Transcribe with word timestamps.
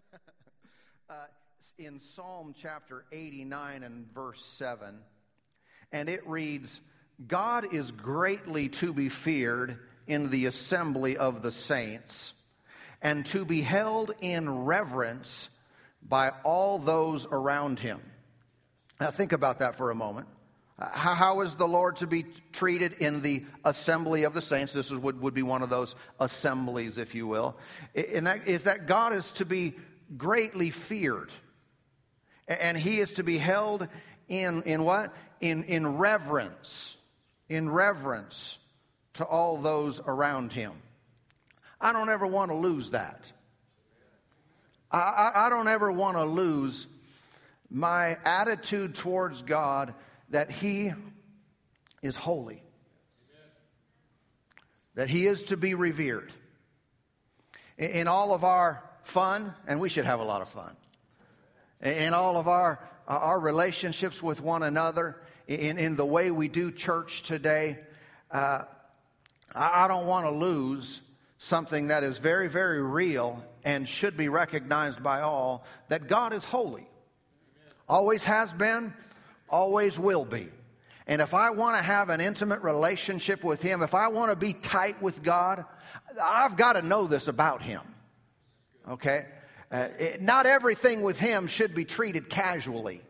uh, 1.10 1.14
in 1.78 2.00
Psalm 2.00 2.54
chapter 2.60 3.04
89 3.12 3.82
and 3.82 4.12
verse 4.12 4.44
7, 4.58 4.98
and 5.92 6.08
it 6.08 6.26
reads, 6.26 6.80
God 7.26 7.74
is 7.74 7.90
greatly 7.90 8.68
to 8.68 8.92
be 8.92 9.08
feared 9.08 9.78
in 10.06 10.30
the 10.30 10.46
assembly 10.46 11.16
of 11.16 11.42
the 11.42 11.52
saints, 11.52 12.32
and 13.02 13.26
to 13.26 13.44
be 13.44 13.60
held 13.60 14.12
in 14.20 14.64
reverence 14.64 15.48
by 16.02 16.32
all 16.44 16.78
those 16.78 17.26
around 17.26 17.78
him. 17.78 18.00
Now, 19.00 19.10
think 19.10 19.32
about 19.32 19.60
that 19.60 19.76
for 19.76 19.90
a 19.90 19.94
moment. 19.94 20.28
How, 20.80 21.14
how 21.14 21.40
is 21.42 21.54
the 21.56 21.68
Lord 21.68 21.96
to 21.96 22.06
be 22.06 22.24
treated 22.52 22.94
in 22.94 23.20
the 23.20 23.44
assembly 23.64 24.24
of 24.24 24.32
the 24.32 24.40
saints? 24.40 24.72
This 24.72 24.90
is, 24.90 24.96
would, 24.96 25.20
would 25.20 25.34
be 25.34 25.42
one 25.42 25.62
of 25.62 25.68
those 25.68 25.94
assemblies, 26.18 26.96
if 26.96 27.14
you 27.14 27.26
will. 27.26 27.56
Is 27.94 28.64
that 28.64 28.86
God 28.86 29.12
is 29.12 29.30
to 29.32 29.44
be 29.44 29.74
greatly 30.16 30.70
feared. 30.70 31.30
And 32.48 32.76
he 32.76 32.98
is 32.98 33.14
to 33.14 33.22
be 33.22 33.38
held 33.38 33.88
in, 34.28 34.62
in 34.62 34.84
what? 34.84 35.14
In, 35.40 35.64
in 35.64 35.98
reverence. 35.98 36.96
In 37.48 37.70
reverence 37.70 38.58
to 39.14 39.24
all 39.24 39.58
those 39.58 40.00
around 40.00 40.52
him. 40.52 40.72
I 41.80 41.92
don't 41.92 42.10
ever 42.10 42.26
want 42.26 42.50
to 42.50 42.56
lose 42.56 42.90
that. 42.90 43.30
I, 44.90 44.98
I, 44.98 45.46
I 45.46 45.48
don't 45.48 45.68
ever 45.68 45.90
want 45.90 46.16
to 46.16 46.24
lose 46.24 46.86
my 47.70 48.18
attitude 48.24 48.96
towards 48.96 49.42
God 49.42 49.94
that 50.30 50.50
He 50.50 50.92
is 52.02 52.16
holy, 52.16 52.62
that 54.94 55.08
He 55.08 55.26
is 55.26 55.44
to 55.44 55.56
be 55.56 55.74
revered. 55.74 56.32
In 57.78 58.08
all 58.08 58.34
of 58.34 58.44
our 58.44 58.82
fun, 59.04 59.54
and 59.66 59.80
we 59.80 59.88
should 59.88 60.04
have 60.04 60.20
a 60.20 60.24
lot 60.24 60.42
of 60.42 60.48
fun, 60.48 60.76
in 61.82 62.14
all 62.14 62.36
of 62.36 62.48
our, 62.48 62.80
our 63.06 63.38
relationships 63.38 64.22
with 64.22 64.40
one 64.40 64.62
another, 64.62 65.16
in, 65.46 65.78
in 65.78 65.96
the 65.96 66.06
way 66.06 66.30
we 66.30 66.48
do 66.48 66.70
church 66.70 67.22
today, 67.22 67.78
uh, 68.30 68.62
I 69.54 69.88
don't 69.88 70.06
want 70.06 70.26
to 70.26 70.30
lose 70.30 71.00
something 71.38 71.88
that 71.88 72.04
is 72.04 72.18
very, 72.18 72.48
very 72.48 72.82
real 72.82 73.42
and 73.64 73.88
should 73.88 74.16
be 74.16 74.28
recognized 74.28 75.02
by 75.02 75.22
all 75.22 75.64
that 75.88 76.06
God 76.06 76.32
is 76.32 76.44
holy. 76.44 76.86
Always 77.88 78.24
has 78.24 78.52
been, 78.52 78.94
always 79.48 79.98
will 79.98 80.24
be. 80.24 80.48
And 81.06 81.20
if 81.20 81.34
I 81.34 81.50
want 81.50 81.76
to 81.76 81.82
have 81.82 82.10
an 82.10 82.20
intimate 82.20 82.62
relationship 82.62 83.42
with 83.42 83.60
Him, 83.60 83.82
if 83.82 83.94
I 83.94 84.08
want 84.08 84.30
to 84.30 84.36
be 84.36 84.52
tight 84.52 85.02
with 85.02 85.22
God, 85.22 85.64
I've 86.22 86.56
got 86.56 86.74
to 86.74 86.82
know 86.82 87.08
this 87.08 87.26
about 87.26 87.62
Him. 87.62 87.80
Okay? 88.88 89.26
Uh, 89.70 89.88
it, 89.98 90.22
not 90.22 90.46
everything 90.46 91.02
with 91.02 91.18
Him 91.18 91.46
should 91.46 91.74
be 91.74 91.84
treated 91.84 92.28
casually. 92.28 93.02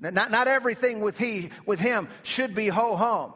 Not, 0.00 0.30
not 0.30 0.48
everything 0.48 1.00
with, 1.00 1.18
he, 1.18 1.50
with 1.66 1.78
Him 1.78 2.08
should 2.22 2.54
be 2.54 2.68
ho 2.68 2.96
hum. 2.96 3.34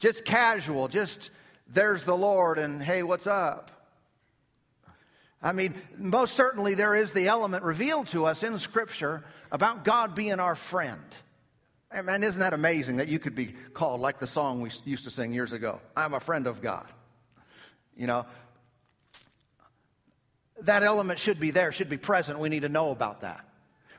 Just 0.00 0.24
casual, 0.24 0.88
just 0.88 1.30
there's 1.68 2.04
the 2.04 2.16
Lord 2.16 2.58
and 2.58 2.82
hey, 2.82 3.02
what's 3.02 3.26
up? 3.26 3.70
I 5.42 5.52
mean, 5.52 5.74
most 5.96 6.34
certainly 6.34 6.74
there 6.74 6.94
is 6.94 7.12
the 7.12 7.28
element 7.28 7.64
revealed 7.64 8.08
to 8.08 8.26
us 8.26 8.42
in 8.42 8.58
Scripture 8.58 9.24
about 9.50 9.84
God 9.84 10.14
being 10.14 10.40
our 10.40 10.54
friend. 10.54 11.02
Man, 12.04 12.22
isn't 12.22 12.40
that 12.40 12.54
amazing 12.54 12.96
that 12.96 13.08
you 13.08 13.18
could 13.18 13.34
be 13.34 13.54
called 13.74 14.00
like 14.00 14.18
the 14.18 14.26
song 14.26 14.62
we 14.62 14.70
used 14.84 15.04
to 15.04 15.10
sing 15.10 15.34
years 15.34 15.52
ago? 15.52 15.80
I'm 15.96 16.14
a 16.14 16.20
friend 16.20 16.46
of 16.46 16.62
God. 16.62 16.86
You 17.96 18.06
know, 18.06 18.24
that 20.66 20.82
element 20.82 21.18
should 21.18 21.40
be 21.40 21.50
there, 21.50 21.72
should 21.72 21.88
be 21.88 21.96
present. 21.96 22.38
We 22.38 22.48
need 22.48 22.62
to 22.62 22.68
know 22.68 22.90
about 22.90 23.22
that. 23.22 23.44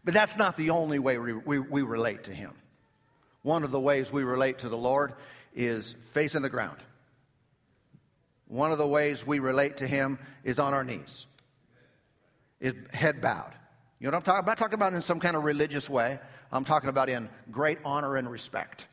But 0.03 0.14
that's 0.14 0.38
not 0.38 0.58
the 0.58 0.72
only 0.72 1.00
way 1.00 1.17
we, 1.17 1.33
we, 1.33 1.59
we 1.59 1.81
relate 1.81 2.25
to 2.25 2.33
Him. 2.33 2.52
One 3.42 3.64
of 3.64 3.72
the 3.72 3.80
ways 3.80 4.11
we 4.11 4.23
relate 4.23 4.59
to 4.59 4.69
the 4.69 4.78
Lord 4.78 5.13
is 5.56 5.96
facing 6.12 6.41
the 6.41 6.50
ground. 6.50 6.78
One 8.47 8.72
of 8.72 8.78
the 8.78 8.88
ways 8.88 9.25
we 9.25 9.40
relate 9.40 9.78
to 9.78 9.88
Him 9.88 10.19
is 10.44 10.59
on 10.59 10.73
our 10.73 10.84
knees, 10.84 11.25
is 12.59 12.73
head 12.94 13.22
bowed. 13.22 13.53
You 14.00 14.07
know 14.07 14.18
what 14.18 14.18
I'm 14.18 14.23
talking 14.23 14.40
about? 14.40 14.40
I'm 14.40 14.46
not 14.46 14.57
talking 14.57 14.73
about 14.75 14.94
in 14.94 15.02
some 15.02 15.19
kind 15.19 15.35
of 15.35 15.44
religious 15.44 15.90
way. 15.90 16.19
I'm 16.52 16.66
talking 16.66 16.90
about 16.90 17.09
in 17.09 17.29
great 17.50 17.79
honor 17.85 18.18
and 18.18 18.29
respect. 18.29 18.85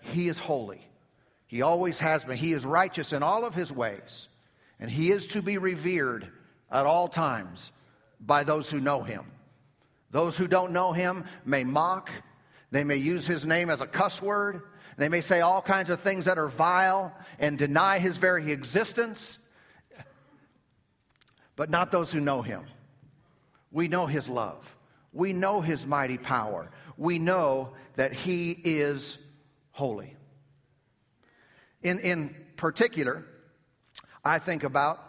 He 0.00 0.28
is 0.28 0.38
holy. 0.38 0.86
He 1.48 1.62
always 1.62 1.98
has 1.98 2.24
been. 2.24 2.36
He 2.36 2.52
is 2.52 2.64
righteous 2.64 3.12
in 3.12 3.22
all 3.22 3.44
of 3.44 3.54
his 3.54 3.72
ways. 3.72 4.28
And 4.78 4.88
he 4.88 5.10
is 5.10 5.26
to 5.28 5.42
be 5.42 5.58
revered 5.58 6.30
at 6.70 6.86
all 6.86 7.08
times 7.08 7.72
by 8.20 8.44
those 8.44 8.70
who 8.70 8.80
know 8.80 9.02
him. 9.02 9.24
Those 10.10 10.36
who 10.36 10.48
don't 10.48 10.72
know 10.72 10.92
him 10.92 11.24
may 11.44 11.64
mock. 11.64 12.10
They 12.70 12.84
may 12.84 12.96
use 12.96 13.26
his 13.26 13.46
name 13.46 13.70
as 13.70 13.80
a 13.80 13.86
cuss 13.86 14.22
word. 14.22 14.62
They 14.96 15.08
may 15.08 15.20
say 15.20 15.40
all 15.40 15.62
kinds 15.62 15.90
of 15.90 16.00
things 16.00 16.24
that 16.24 16.38
are 16.38 16.48
vile 16.48 17.14
and 17.38 17.58
deny 17.58 17.98
his 17.98 18.18
very 18.18 18.50
existence. 18.52 19.38
But 21.56 21.70
not 21.70 21.90
those 21.90 22.10
who 22.10 22.20
know 22.20 22.42
him. 22.42 22.64
We 23.70 23.88
know 23.88 24.06
his 24.06 24.28
love. 24.28 24.76
We 25.12 25.32
know 25.32 25.60
his 25.60 25.86
mighty 25.86 26.18
power. 26.18 26.70
We 26.96 27.18
know 27.18 27.72
that 27.96 28.12
he 28.12 28.52
is 28.52 29.18
holy. 29.72 30.14
In, 31.82 32.00
in 32.00 32.34
particular, 32.56 33.24
I 34.24 34.38
think 34.38 34.64
about 34.64 35.00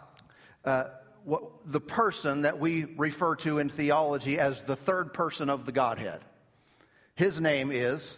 uh, 0.64 0.84
what, 1.24 1.42
the 1.66 1.80
person 1.80 2.42
that 2.42 2.58
we 2.58 2.84
refer 2.84 3.36
to 3.36 3.58
in 3.58 3.68
theology 3.68 4.38
as 4.38 4.60
the 4.62 4.76
third 4.76 5.12
person 5.12 5.50
of 5.50 5.66
the 5.66 5.72
Godhead. 5.72 6.20
His 7.14 7.40
name 7.40 7.70
is 7.72 8.16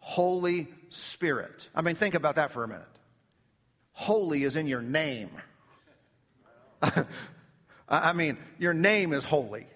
Holy 0.00 0.68
Spirit. 0.90 1.68
I 1.74 1.82
mean, 1.82 1.94
think 1.94 2.14
about 2.14 2.36
that 2.36 2.52
for 2.52 2.64
a 2.64 2.68
minute. 2.68 2.86
Holy 3.92 4.44
is 4.44 4.56
in 4.56 4.66
your 4.66 4.80
name. 4.80 5.30
I 7.88 8.12
mean, 8.12 8.38
your 8.58 8.74
name 8.74 9.12
is 9.12 9.24
holy. 9.24 9.66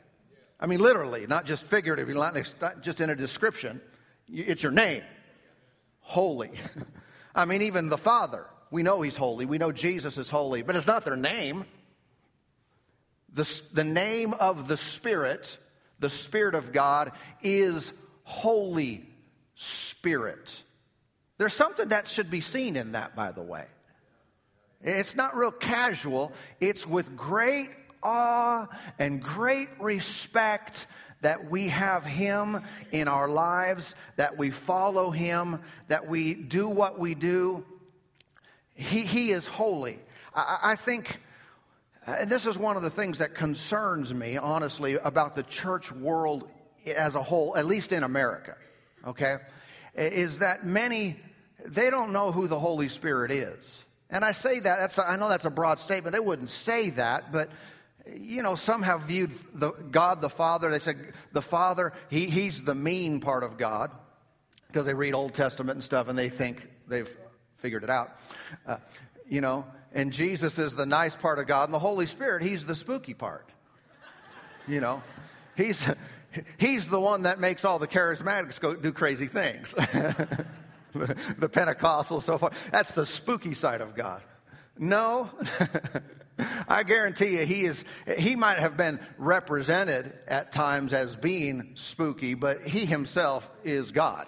I 0.60 0.66
mean, 0.66 0.80
literally, 0.80 1.26
not 1.26 1.44
just 1.44 1.64
figuratively, 1.64 2.14
not 2.14 2.36
just 2.82 3.00
in 3.00 3.10
a 3.10 3.16
description. 3.16 3.80
It's 4.28 4.62
your 4.62 4.72
name. 4.72 5.02
Holy. 6.00 6.52
I 7.34 7.46
mean, 7.46 7.62
even 7.62 7.88
the 7.88 7.98
Father, 7.98 8.46
we 8.70 8.82
know 8.82 9.02
He's 9.02 9.16
holy. 9.16 9.44
We 9.44 9.58
know 9.58 9.72
Jesus 9.72 10.18
is 10.18 10.30
holy, 10.30 10.62
but 10.62 10.76
it's 10.76 10.86
not 10.86 11.04
their 11.04 11.16
name. 11.16 11.64
The, 13.34 13.62
the 13.72 13.84
name 13.84 14.34
of 14.34 14.68
the 14.68 14.76
Spirit, 14.76 15.56
the 15.98 16.10
Spirit 16.10 16.54
of 16.54 16.72
God, 16.72 17.12
is 17.42 17.92
Holy 18.24 19.08
Spirit. 19.54 20.62
There's 21.38 21.54
something 21.54 21.88
that 21.88 22.08
should 22.08 22.30
be 22.30 22.40
seen 22.40 22.76
in 22.76 22.92
that, 22.92 23.16
by 23.16 23.32
the 23.32 23.42
way. 23.42 23.64
It's 24.82 25.16
not 25.16 25.36
real 25.36 25.52
casual. 25.52 26.32
It's 26.60 26.86
with 26.86 27.16
great 27.16 27.70
awe 28.02 28.66
and 28.98 29.22
great 29.22 29.68
respect 29.80 30.86
that 31.20 31.48
we 31.48 31.68
have 31.68 32.04
Him 32.04 32.62
in 32.90 33.08
our 33.08 33.28
lives, 33.28 33.94
that 34.16 34.36
we 34.36 34.50
follow 34.50 35.10
Him, 35.10 35.60
that 35.88 36.08
we 36.08 36.34
do 36.34 36.68
what 36.68 36.98
we 36.98 37.14
do. 37.14 37.64
He, 38.74 39.00
he 39.00 39.30
is 39.30 39.46
holy. 39.46 40.00
I, 40.34 40.58
I 40.62 40.76
think, 40.76 41.20
and 42.06 42.30
this 42.30 42.46
is 42.46 42.58
one 42.58 42.76
of 42.76 42.82
the 42.82 42.90
things 42.90 43.18
that 43.18 43.34
concerns 43.34 44.12
me, 44.12 44.36
honestly, 44.36 44.94
about 44.94 45.34
the 45.34 45.42
church 45.42 45.92
world 45.92 46.48
as 46.86 47.14
a 47.14 47.22
whole, 47.22 47.56
at 47.56 47.66
least 47.66 47.92
in 47.92 48.02
America, 48.02 48.56
okay, 49.06 49.36
is 49.94 50.40
that 50.40 50.64
many, 50.66 51.16
they 51.64 51.90
don't 51.90 52.12
know 52.12 52.32
who 52.32 52.48
the 52.48 52.58
Holy 52.58 52.88
Spirit 52.88 53.30
is. 53.30 53.84
And 54.10 54.24
I 54.24 54.32
say 54.32 54.58
that, 54.58 54.78
that's, 54.78 54.98
I 54.98 55.16
know 55.16 55.28
that's 55.28 55.44
a 55.44 55.50
broad 55.50 55.78
statement. 55.78 56.12
They 56.12 56.20
wouldn't 56.20 56.50
say 56.50 56.90
that, 56.90 57.32
but 57.32 57.50
you 58.14 58.42
know, 58.42 58.56
some 58.56 58.82
have 58.82 59.02
viewed 59.02 59.32
the, 59.54 59.70
God 59.70 60.20
the 60.20 60.28
Father. 60.28 60.70
They 60.70 60.80
said 60.80 61.12
the 61.32 61.42
Father, 61.42 61.92
he, 62.10 62.26
he's 62.26 62.62
the 62.62 62.74
mean 62.74 63.20
part 63.20 63.44
of 63.44 63.58
God 63.58 63.90
because 64.66 64.86
they 64.86 64.94
read 64.94 65.14
Old 65.14 65.34
Testament 65.34 65.76
and 65.76 65.84
stuff 65.84 66.08
and 66.08 66.18
they 66.18 66.28
think 66.28 66.68
they've 66.88 67.08
figured 67.58 67.84
it 67.84 67.90
out. 67.90 68.16
Uh, 68.66 68.78
you 69.32 69.40
know, 69.40 69.64
and 69.94 70.12
Jesus 70.12 70.58
is 70.58 70.74
the 70.74 70.84
nice 70.84 71.16
part 71.16 71.38
of 71.38 71.46
God, 71.46 71.64
and 71.64 71.72
the 71.72 71.78
Holy 71.78 72.04
Spirit, 72.04 72.42
he's 72.42 72.66
the 72.66 72.74
spooky 72.74 73.14
part. 73.14 73.48
You 74.68 74.82
know, 74.82 75.02
he's 75.56 75.82
he's 76.58 76.86
the 76.86 77.00
one 77.00 77.22
that 77.22 77.40
makes 77.40 77.64
all 77.64 77.78
the 77.78 77.88
charismatics 77.88 78.60
go 78.60 78.74
do 78.74 78.92
crazy 78.92 79.28
things. 79.28 79.72
the, 79.72 80.46
the 80.92 81.48
Pentecostals, 81.48 82.24
so 82.24 82.36
far. 82.36 82.50
That's 82.72 82.92
the 82.92 83.06
spooky 83.06 83.54
side 83.54 83.80
of 83.80 83.94
God. 83.94 84.20
No. 84.78 85.30
I 86.68 86.82
guarantee 86.82 87.38
you 87.38 87.46
he 87.46 87.64
is 87.64 87.82
he 88.18 88.36
might 88.36 88.58
have 88.58 88.76
been 88.76 89.00
represented 89.16 90.12
at 90.28 90.52
times 90.52 90.92
as 90.92 91.16
being 91.16 91.70
spooky, 91.76 92.34
but 92.34 92.68
he 92.68 92.84
himself 92.84 93.50
is 93.64 93.92
God. 93.92 94.26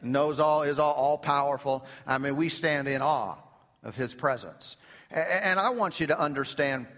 Knows 0.00 0.40
all, 0.40 0.62
is 0.62 0.78
all, 0.78 0.94
all 0.94 1.18
powerful. 1.18 1.84
I 2.06 2.16
mean, 2.16 2.36
we 2.36 2.48
stand 2.48 2.88
in 2.88 3.02
awe 3.02 3.36
of 3.84 3.94
his 3.94 4.14
presence. 4.14 4.76
And 5.10 5.60
I 5.60 5.70
want 5.70 6.00
you 6.00 6.08
to 6.08 6.18
understand 6.18 6.88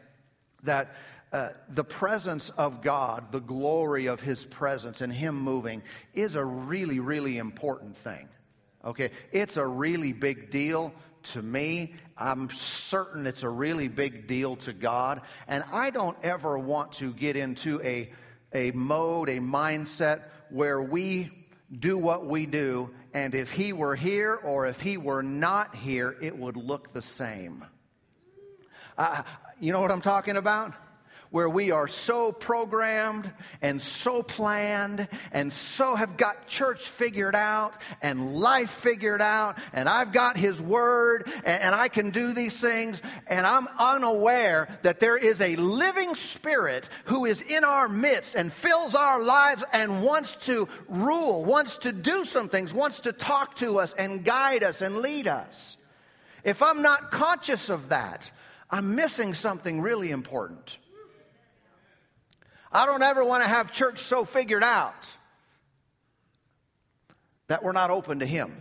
that 0.63 0.95
uh, 1.33 1.51
the 1.69 1.85
presence 1.85 2.51
of 2.51 2.83
God, 2.83 3.33
the 3.33 3.41
glory 3.41 4.07
of 4.07 4.21
His 4.21 4.45
presence 4.45 5.01
and 5.01 5.13
Him 5.13 5.35
moving 5.35 5.83
is 6.15 6.37
a 6.37 6.45
really, 6.45 7.01
really 7.01 7.37
important 7.37 7.97
thing. 7.99 8.29
Okay? 8.85 9.11
It's 9.33 9.57
a 9.57 9.67
really 9.67 10.13
big 10.13 10.51
deal 10.51 10.95
to 11.33 11.43
me. 11.43 11.95
I'm 12.17 12.49
certain 12.51 13.27
it's 13.27 13.43
a 13.43 13.49
really 13.49 13.89
big 13.89 14.29
deal 14.29 14.57
to 14.57 14.73
God. 14.73 15.23
And 15.49 15.65
I 15.73 15.91
don't 15.91 16.17
ever 16.23 16.57
want 16.59 16.93
to 16.95 17.13
get 17.13 17.37
into 17.37 17.83
a, 17.83 18.13
a 18.55 18.71
mode, 18.71 19.29
a 19.29 19.39
mindset 19.39 20.23
where 20.51 20.81
we 20.81 21.31
do 21.77 21.99
what 21.99 22.27
we 22.27 22.47
do, 22.47 22.91
and 23.17 23.35
if 23.35 23.51
He 23.51 23.73
were 23.73 23.97
here 23.97 24.35
or 24.35 24.67
if 24.67 24.79
He 24.79 24.99
were 24.99 25.23
not 25.23 25.75
here, 25.75 26.15
it 26.21 26.37
would 26.37 26.59
look 26.59 26.93
the 26.93 27.01
same. 27.01 27.65
Uh, 28.99 29.23
you 29.59 29.73
know 29.73 29.81
what 29.81 29.91
I'm 29.91 30.03
talking 30.03 30.37
about? 30.37 30.75
Where 31.31 31.49
we 31.49 31.71
are 31.71 31.89
so 31.89 32.33
programmed 32.33 33.31
and 33.63 33.83
so 33.83 34.23
planned 34.23 35.09
and 35.33 35.53
so 35.53 35.95
have 35.95 36.17
got 36.17 36.47
church 36.47 36.89
figured 36.89 37.35
out 37.35 37.75
and 38.03 38.35
life 38.35 38.71
figured 38.71 39.23
out 39.23 39.59
and 39.73 39.89
I've 39.89 40.13
got 40.13 40.37
His 40.37 40.61
Word 40.61 41.31
and, 41.45 41.63
and 41.63 41.75
I 41.75 41.89
can 41.89 42.11
do 42.11 42.33
these 42.33 42.59
things 42.59 43.01
and 43.27 43.47
I'm 43.47 43.69
unaware 43.79 44.69
that 44.83 45.01
there 45.01 45.17
is 45.17 45.41
a 45.41 45.57
living 45.57 46.15
Spirit 46.15 46.89
who 47.07 47.25
is 47.25 47.41
in 47.41 47.65
our 47.65 47.89
midst 47.89 48.35
and 48.35 48.53
fills 48.53 48.95
our 48.95 49.23
lives 49.23 49.65
and 49.73 50.03
wants 50.03 50.35
to 50.47 50.69
rule, 50.89 51.45
wants 51.45 51.79
to 51.79 51.93
do 51.93 52.25
some 52.25 52.49
things, 52.49 52.73
wants 52.73 53.01
to 53.01 53.13
talk 53.13 53.57
to 53.57 53.79
us 53.79 53.93
and 53.93 54.25
guide 54.25 54.63
us 54.63 54.83
and 54.83 54.99
lead 54.99 55.27
us. 55.27 55.77
If 56.45 56.63
I'm 56.63 56.83
not 56.83 57.11
conscious 57.11 57.71
of 57.71 57.89
that, 57.89 58.31
I'm 58.71 58.95
missing 58.95 59.35
something 59.35 59.81
really 59.81 60.11
important. 60.11 60.79
I 62.77 62.87
don't 62.87 63.03
ever 63.03 63.25
want 63.25 63.43
to 63.43 63.49
have 63.49 63.73
church 63.73 64.01
so 64.01 64.25
figured 64.25 64.63
out 64.63 65.11
that 67.47 67.63
we're 67.63 67.73
not 67.73 67.91
open 67.91 68.19
to 68.19 68.27
Him, 68.27 68.53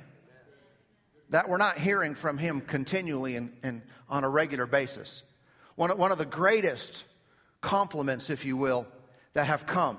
that 1.29 1.49
we're 1.49 1.57
not 1.57 1.77
hearing 1.77 2.15
from 2.15 2.37
Him 2.37 2.61
continually 2.61 3.35
and, 3.35 3.51
and 3.61 3.81
on 4.07 4.23
a 4.23 4.29
regular 4.29 4.65
basis. 4.65 5.21
One 5.75 5.91
of, 5.91 5.97
one 5.97 6.13
of 6.13 6.17
the 6.17 6.25
greatest 6.25 7.03
compliments, 7.59 8.29
if 8.29 8.45
you 8.45 8.55
will, 8.55 8.87
that 9.33 9.47
have 9.47 9.65
come 9.65 9.97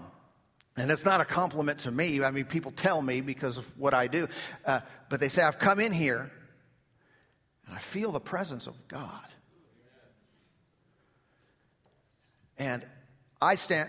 and 0.76 0.90
it's 0.90 1.04
not 1.04 1.20
a 1.20 1.24
compliment 1.24 1.80
to 1.80 1.90
me. 1.90 2.22
I 2.22 2.30
mean, 2.30 2.44
people 2.44 2.70
tell 2.70 3.00
me 3.00 3.22
because 3.22 3.56
of 3.56 3.78
what 3.78 3.94
I 3.94 4.08
do. 4.08 4.28
Uh, 4.64 4.80
but 5.08 5.20
they 5.20 5.28
say, 5.28 5.42
I've 5.42 5.58
come 5.58 5.80
in 5.80 5.92
here 5.92 6.30
and 7.66 7.74
I 7.74 7.78
feel 7.78 8.12
the 8.12 8.20
presence 8.20 8.66
of 8.66 8.74
God. 8.88 9.26
And 12.58 12.84
I 13.40 13.56
stand, 13.56 13.88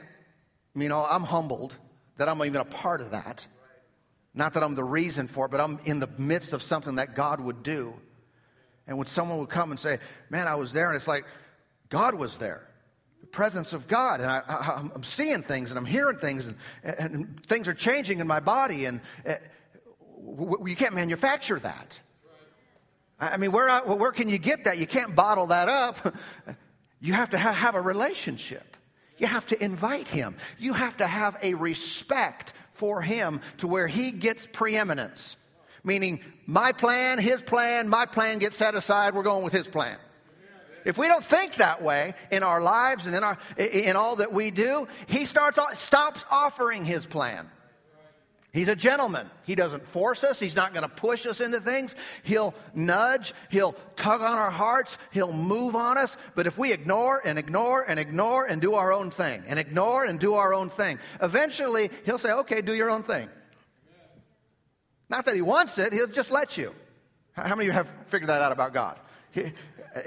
you 0.81 0.89
know, 0.89 1.03
I'm 1.03 1.23
humbled 1.23 1.75
that 2.17 2.29
I'm 2.29 2.43
even 2.43 2.61
a 2.61 2.65
part 2.65 3.01
of 3.01 3.11
that. 3.11 3.45
Not 4.33 4.53
that 4.53 4.63
I'm 4.63 4.75
the 4.75 4.83
reason 4.83 5.27
for 5.27 5.45
it, 5.45 5.51
but 5.51 5.59
I'm 5.59 5.79
in 5.85 5.99
the 5.99 6.09
midst 6.17 6.53
of 6.53 6.61
something 6.61 6.95
that 6.95 7.15
God 7.15 7.39
would 7.39 7.63
do. 7.63 7.93
And 8.85 8.97
when 8.97 9.07
someone 9.07 9.39
would 9.39 9.49
come 9.49 9.71
and 9.71 9.79
say, 9.79 9.99
Man, 10.29 10.47
I 10.47 10.55
was 10.55 10.71
there, 10.71 10.87
and 10.87 10.95
it's 10.95 11.07
like, 11.07 11.25
God 11.89 12.15
was 12.15 12.37
there. 12.37 12.67
The 13.21 13.27
presence 13.27 13.73
of 13.73 13.87
God. 13.87 14.21
And 14.21 14.29
I, 14.29 14.81
am 14.93 15.03
seeing 15.03 15.41
things 15.41 15.71
and 15.71 15.79
I'm 15.79 15.85
hearing 15.85 16.17
things, 16.17 16.47
and, 16.47 16.55
and, 16.83 17.45
things 17.45 17.67
are 17.67 17.73
changing 17.73 18.19
in 18.19 18.27
my 18.27 18.39
body, 18.39 18.85
and 18.85 19.01
uh, 19.27 19.33
you 20.65 20.75
can't 20.75 20.93
manufacture 20.93 21.59
that. 21.59 21.99
I 23.19 23.37
mean, 23.37 23.51
where, 23.51 23.79
where 23.81 24.11
can 24.11 24.29
you 24.29 24.37
get 24.37 24.65
that? 24.65 24.77
You 24.77 24.85
can't 24.85 25.15
bottle 25.15 25.47
that 25.47 25.69
up. 25.69 26.15
You 26.99 27.13
have 27.13 27.29
to 27.29 27.37
have 27.37 27.75
a 27.75 27.81
relationship. 27.81 28.76
You 29.17 29.27
have 29.27 29.47
to 29.47 29.63
invite 29.63 30.07
him. 30.07 30.35
You 30.59 30.73
have 30.73 30.97
to 30.97 31.07
have 31.07 31.37
a 31.41 31.53
respect 31.55 32.53
for 32.73 33.01
him 33.01 33.41
to 33.57 33.67
where 33.67 33.87
he 33.87 34.11
gets 34.11 34.47
preeminence. 34.47 35.35
Meaning, 35.83 36.21
my 36.45 36.71
plan, 36.71 37.17
his 37.17 37.41
plan, 37.41 37.89
my 37.89 38.05
plan 38.05 38.39
gets 38.39 38.57
set 38.57 38.75
aside, 38.75 39.15
we're 39.15 39.23
going 39.23 39.43
with 39.43 39.53
his 39.53 39.67
plan. 39.67 39.97
If 40.85 40.97
we 40.97 41.07
don't 41.07 41.23
think 41.23 41.55
that 41.55 41.81
way 41.81 42.13
in 42.31 42.43
our 42.43 42.61
lives 42.61 43.05
and 43.05 43.15
in, 43.15 43.23
our, 43.23 43.37
in 43.57 43.95
all 43.95 44.17
that 44.17 44.31
we 44.31 44.51
do, 44.51 44.87
he 45.07 45.25
starts, 45.25 45.59
stops 45.79 46.23
offering 46.31 46.85
his 46.85 47.05
plan. 47.05 47.49
He's 48.57 48.69
a 48.69 48.75
gentleman. 48.75 49.29
He 49.45 49.53
doesn't 49.53 49.85
force 49.89 50.23
us. 50.23 50.39
He's 50.39 50.55
not 50.55 50.73
going 50.73 50.81
to 50.81 50.89
push 50.89 51.27
us 51.27 51.41
into 51.41 51.59
things. 51.59 51.93
He'll 52.23 52.55
nudge. 52.73 53.35
He'll 53.51 53.75
tug 53.95 54.21
on 54.21 54.35
our 54.35 54.49
hearts. 54.49 54.97
He'll 55.11 55.31
move 55.31 55.75
on 55.75 55.99
us. 55.99 56.17
But 56.33 56.47
if 56.47 56.57
we 56.57 56.73
ignore 56.73 57.21
and 57.23 57.37
ignore 57.37 57.83
and 57.83 57.99
ignore 57.99 58.45
and 58.45 58.59
do 58.59 58.73
our 58.73 58.91
own 58.91 59.11
thing 59.11 59.43
and 59.45 59.59
ignore 59.59 60.05
and 60.05 60.19
do 60.19 60.33
our 60.33 60.55
own 60.55 60.71
thing, 60.71 60.97
eventually 61.21 61.91
he'll 62.05 62.17
say, 62.17 62.31
okay, 62.31 62.61
do 62.61 62.73
your 62.73 62.89
own 62.89 63.03
thing. 63.03 63.29
Not 65.07 65.25
that 65.25 65.35
he 65.35 65.43
wants 65.43 65.77
it. 65.77 65.93
He'll 65.93 66.07
just 66.07 66.31
let 66.31 66.57
you. 66.57 66.73
How 67.33 67.55
many 67.55 67.61
of 67.61 67.65
you 67.67 67.71
have 67.73 67.93
figured 68.07 68.29
that 68.29 68.41
out 68.41 68.53
about 68.53 68.73
God? 68.73 68.97
He, 69.33 69.53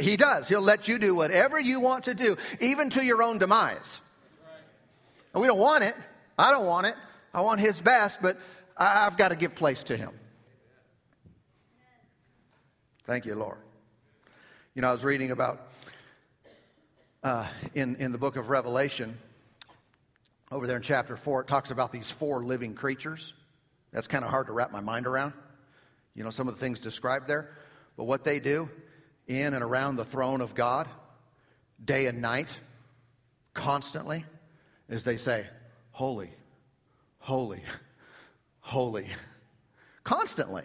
he 0.01 0.17
does. 0.17 0.49
He'll 0.49 0.61
let 0.61 0.89
you 0.89 0.99
do 0.99 1.15
whatever 1.15 1.61
you 1.61 1.79
want 1.79 2.07
to 2.07 2.15
do, 2.15 2.37
even 2.61 2.91
to 2.91 3.05
your 3.05 3.23
own 3.23 3.39
demise. 3.39 4.01
And 5.35 5.41
we 5.41 5.47
don't 5.47 5.61
want 5.61 5.85
it. 5.85 5.95
I 6.37 6.51
don't 6.51 6.67
want 6.67 6.89
it. 6.89 6.97
I 7.33 7.43
want 7.43 7.61
His 7.61 7.81
best, 7.81 8.21
but 8.21 8.39
I've 8.77 9.17
got 9.17 9.29
to 9.29 9.37
give 9.37 9.55
place 9.55 9.83
to 9.85 9.97
Him. 9.97 10.11
Thank 13.05 13.27
you, 13.27 13.35
Lord. 13.35 13.59
You 14.75 14.83
know, 14.83 14.89
I 14.89 14.93
was 14.93 15.05
reading 15.05 15.31
about 15.31 15.73
uh, 17.23 17.47
in 17.75 17.97
in 17.97 18.13
the 18.13 18.19
book 18.19 18.37
of 18.37 18.49
Revelation, 18.49 19.19
over 20.51 20.67
there 20.67 20.77
in 20.77 20.83
chapter 20.83 21.17
four, 21.17 21.43
it 21.43 21.49
talks 21.49 21.71
about 21.71 21.93
these 21.93 22.11
four 22.11 22.43
living 22.43 22.75
creatures. 22.75 23.33
That's 23.93 24.07
kind 24.07 24.25
of 24.25 24.31
hard 24.31 24.47
to 24.47 24.53
wrap 24.53 24.73
my 24.73 24.81
mind 24.81 25.07
around. 25.07 25.33
You 26.15 26.25
know, 26.25 26.31
some 26.31 26.49
of 26.49 26.55
the 26.55 26.61
things 26.61 26.81
described 26.81 27.29
there, 27.29 27.51
but 27.97 28.05
what 28.05 28.25
they 28.25 28.41
do 28.41 28.69
in 29.27 29.55
and 29.55 29.63
around 29.63 29.97
the 29.97 30.05
throne 30.05 30.41
of 30.41 30.55
God, 30.55 30.89
day 31.85 32.07
and 32.07 32.21
night, 32.21 32.49
constantly, 33.55 34.25
is 34.89 35.05
they 35.05 35.17
say, 35.17 35.47
"Holy, 35.93 36.31
holy, 37.21 37.63
holy. 38.61 39.07
Constantly. 40.05 40.63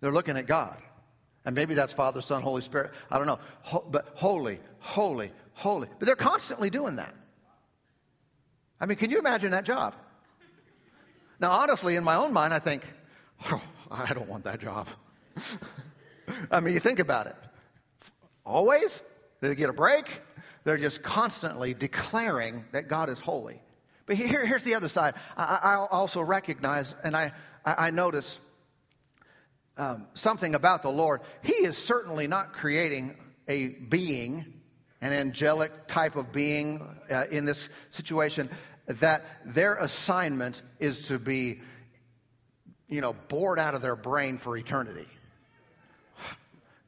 They're 0.00 0.12
looking 0.12 0.36
at 0.36 0.46
God. 0.46 0.76
And 1.44 1.54
maybe 1.54 1.74
that's 1.74 1.92
Father, 1.92 2.20
Son, 2.20 2.42
Holy 2.42 2.60
Spirit. 2.60 2.92
I 3.10 3.16
don't 3.18 3.26
know. 3.26 3.38
Ho- 3.62 3.86
but 3.88 4.12
holy, 4.14 4.60
holy, 4.80 5.32
holy. 5.54 5.88
But 5.98 6.06
they're 6.06 6.16
constantly 6.16 6.70
doing 6.70 6.96
that. 6.96 7.14
I 8.80 8.86
mean, 8.86 8.98
can 8.98 9.10
you 9.10 9.18
imagine 9.18 9.52
that 9.52 9.64
job? 9.64 9.94
Now, 11.40 11.52
honestly, 11.52 11.96
in 11.96 12.04
my 12.04 12.16
own 12.16 12.32
mind, 12.32 12.52
I 12.52 12.58
think, 12.58 12.82
oh, 13.50 13.62
I 13.90 14.12
don't 14.12 14.28
want 14.28 14.44
that 14.44 14.60
job. 14.60 14.88
I 16.50 16.60
mean, 16.60 16.74
you 16.74 16.80
think 16.80 16.98
about 16.98 17.26
it. 17.26 17.36
Always? 18.44 19.00
They 19.40 19.54
get 19.54 19.70
a 19.70 19.72
break? 19.72 20.06
They're 20.64 20.76
just 20.76 21.02
constantly 21.02 21.74
declaring 21.74 22.64
that 22.72 22.88
God 22.88 23.08
is 23.08 23.20
holy. 23.20 23.60
But 24.08 24.16
here, 24.16 24.44
here's 24.44 24.64
the 24.64 24.74
other 24.74 24.88
side. 24.88 25.14
I, 25.36 25.58
I 25.62 25.74
also 25.74 26.22
recognize 26.22 26.96
and 27.04 27.14
I, 27.14 27.32
I, 27.62 27.90
notice 27.90 28.38
um, 29.76 30.06
something 30.14 30.54
about 30.54 30.80
the 30.80 30.88
Lord. 30.88 31.20
He 31.42 31.52
is 31.52 31.76
certainly 31.76 32.26
not 32.26 32.54
creating 32.54 33.14
a 33.46 33.66
being, 33.66 34.46
an 35.02 35.12
angelic 35.12 35.88
type 35.88 36.16
of 36.16 36.32
being 36.32 36.82
uh, 37.10 37.26
in 37.30 37.44
this 37.44 37.68
situation, 37.90 38.48
that 38.86 39.26
their 39.44 39.74
assignment 39.74 40.62
is 40.80 41.08
to 41.08 41.18
be, 41.18 41.60
you 42.88 43.02
know, 43.02 43.14
bored 43.28 43.58
out 43.58 43.74
of 43.74 43.82
their 43.82 43.96
brain 43.96 44.38
for 44.38 44.56
eternity. 44.56 45.06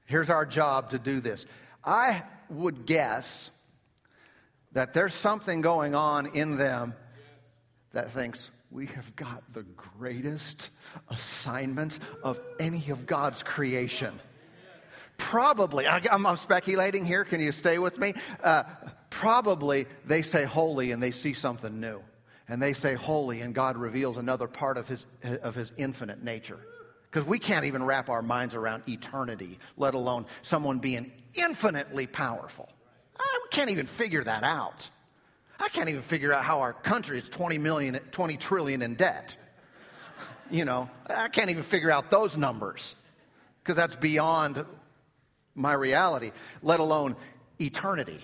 Here's 0.07 0.31
our 0.31 0.47
job 0.47 0.91
to 0.91 0.99
do 0.99 1.21
this. 1.21 1.45
I 1.85 2.23
would 2.49 2.87
guess 2.87 3.51
that 4.73 4.95
there's 4.95 5.13
something 5.13 5.61
going 5.61 5.95
on 5.95 6.35
in 6.35 6.57
them 6.57 6.95
that 7.93 8.13
thinks 8.13 8.51
we 8.71 8.87
have 8.87 9.17
got 9.17 9.43
the 9.53 9.65
greatest 9.99 10.71
assignment 11.09 11.99
of 12.23 12.41
any 12.59 12.91
of 12.91 13.07
God's 13.07 13.43
creation. 13.43 14.19
Probably, 15.17 15.87
I, 15.87 16.01
am 16.11 16.37
speculating 16.37 17.05
here. 17.05 17.25
Can 17.25 17.41
you 17.41 17.53
stay 17.53 17.79
with 17.79 17.99
me? 17.99 18.15
Uh, 18.43 18.63
probably 19.11 19.87
they 20.07 20.23
say 20.23 20.45
holy 20.45 20.93
and 20.93 21.03
they 21.03 21.11
see 21.11 21.35
something 21.35 21.81
new. 21.81 22.01
And 22.49 22.61
they 22.61 22.73
say 22.73 22.95
holy 22.95 23.43
and 23.43 23.55
God 23.55 23.77
reveals 23.77 24.17
another 24.17 24.49
part 24.49 24.77
of 24.77 24.89
his, 24.89 25.07
of 25.23 25.55
his 25.55 25.73
infinite 25.77 26.23
nature. 26.23 26.59
Because 27.11 27.27
we 27.27 27.39
can't 27.39 27.65
even 27.65 27.85
wrap 27.85 28.09
our 28.09 28.23
minds 28.23 28.55
around 28.55 28.85
eternity, 28.89 29.59
let 29.77 29.95
alone 29.95 30.27
someone 30.43 30.79
being 30.79 31.11
infinitely 31.35 32.07
powerful. 32.07 32.69
we 33.19 33.49
can't 33.51 33.71
even 33.71 33.87
figure 33.87 34.23
that 34.25 34.45
out. 34.45 34.89
I 35.61 35.69
can't 35.69 35.89
even 35.89 36.03
figure 36.03 36.33
out 36.33 36.43
how 36.43 36.61
our 36.61 36.73
country 36.73 37.19
is 37.19 37.29
20 37.29 37.59
million, 37.59 37.99
20 38.13 38.37
trillion 38.39 38.83
in 38.83 38.95
debt. 38.95 39.37
You 40.51 40.65
know, 40.65 40.91
I 41.07 41.29
can't 41.29 41.51
even 41.51 41.63
figure 41.63 41.91
out 41.91 42.11
those 42.11 42.37
numbers 42.37 42.95
because 43.63 43.77
that's 43.77 43.95
beyond 43.95 44.65
my 45.55 45.75
reality, 45.75 46.33
let 46.63 46.81
alone 46.81 47.15
eternity. 47.61 48.19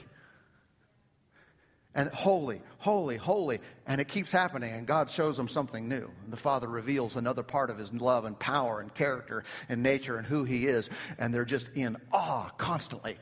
And 1.95 2.11
holy, 2.11 2.61
holy, 2.79 3.17
holy. 3.17 3.61
And 3.87 4.01
it 4.01 4.09
keeps 4.09 4.31
happening, 4.31 4.73
and 4.73 4.87
God 4.87 5.11
shows 5.11 5.37
them 5.37 5.49
something 5.49 5.89
new. 5.89 6.11
And 6.25 6.33
the 6.33 6.37
Father 6.37 6.69
reveals 6.69 7.17
another 7.17 7.43
part 7.43 7.71
of 7.71 7.79
His 7.79 7.93
love 7.93 8.25
and 8.25 8.39
power 8.39 8.81
and 8.81 8.93
character 8.93 9.45
and 9.69 9.83
nature 9.83 10.17
and 10.17 10.27
who 10.27 10.45
He 10.45 10.67
is. 10.67 10.91
And 11.19 11.33
they're 11.33 11.47
just 11.47 11.69
in 11.75 11.97
awe 12.13 12.51
constantly. 12.59 13.17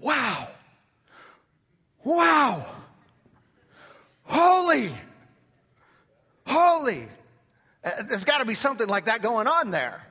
Wow! 0.00 0.48
Wow! 2.02 2.66
Holy! 4.24 4.90
Holy! 6.46 7.08
Uh, 7.84 8.02
there's 8.08 8.24
got 8.24 8.38
to 8.38 8.44
be 8.44 8.54
something 8.54 8.88
like 8.88 9.06
that 9.06 9.22
going 9.22 9.46
on 9.46 9.70
there. 9.70 10.06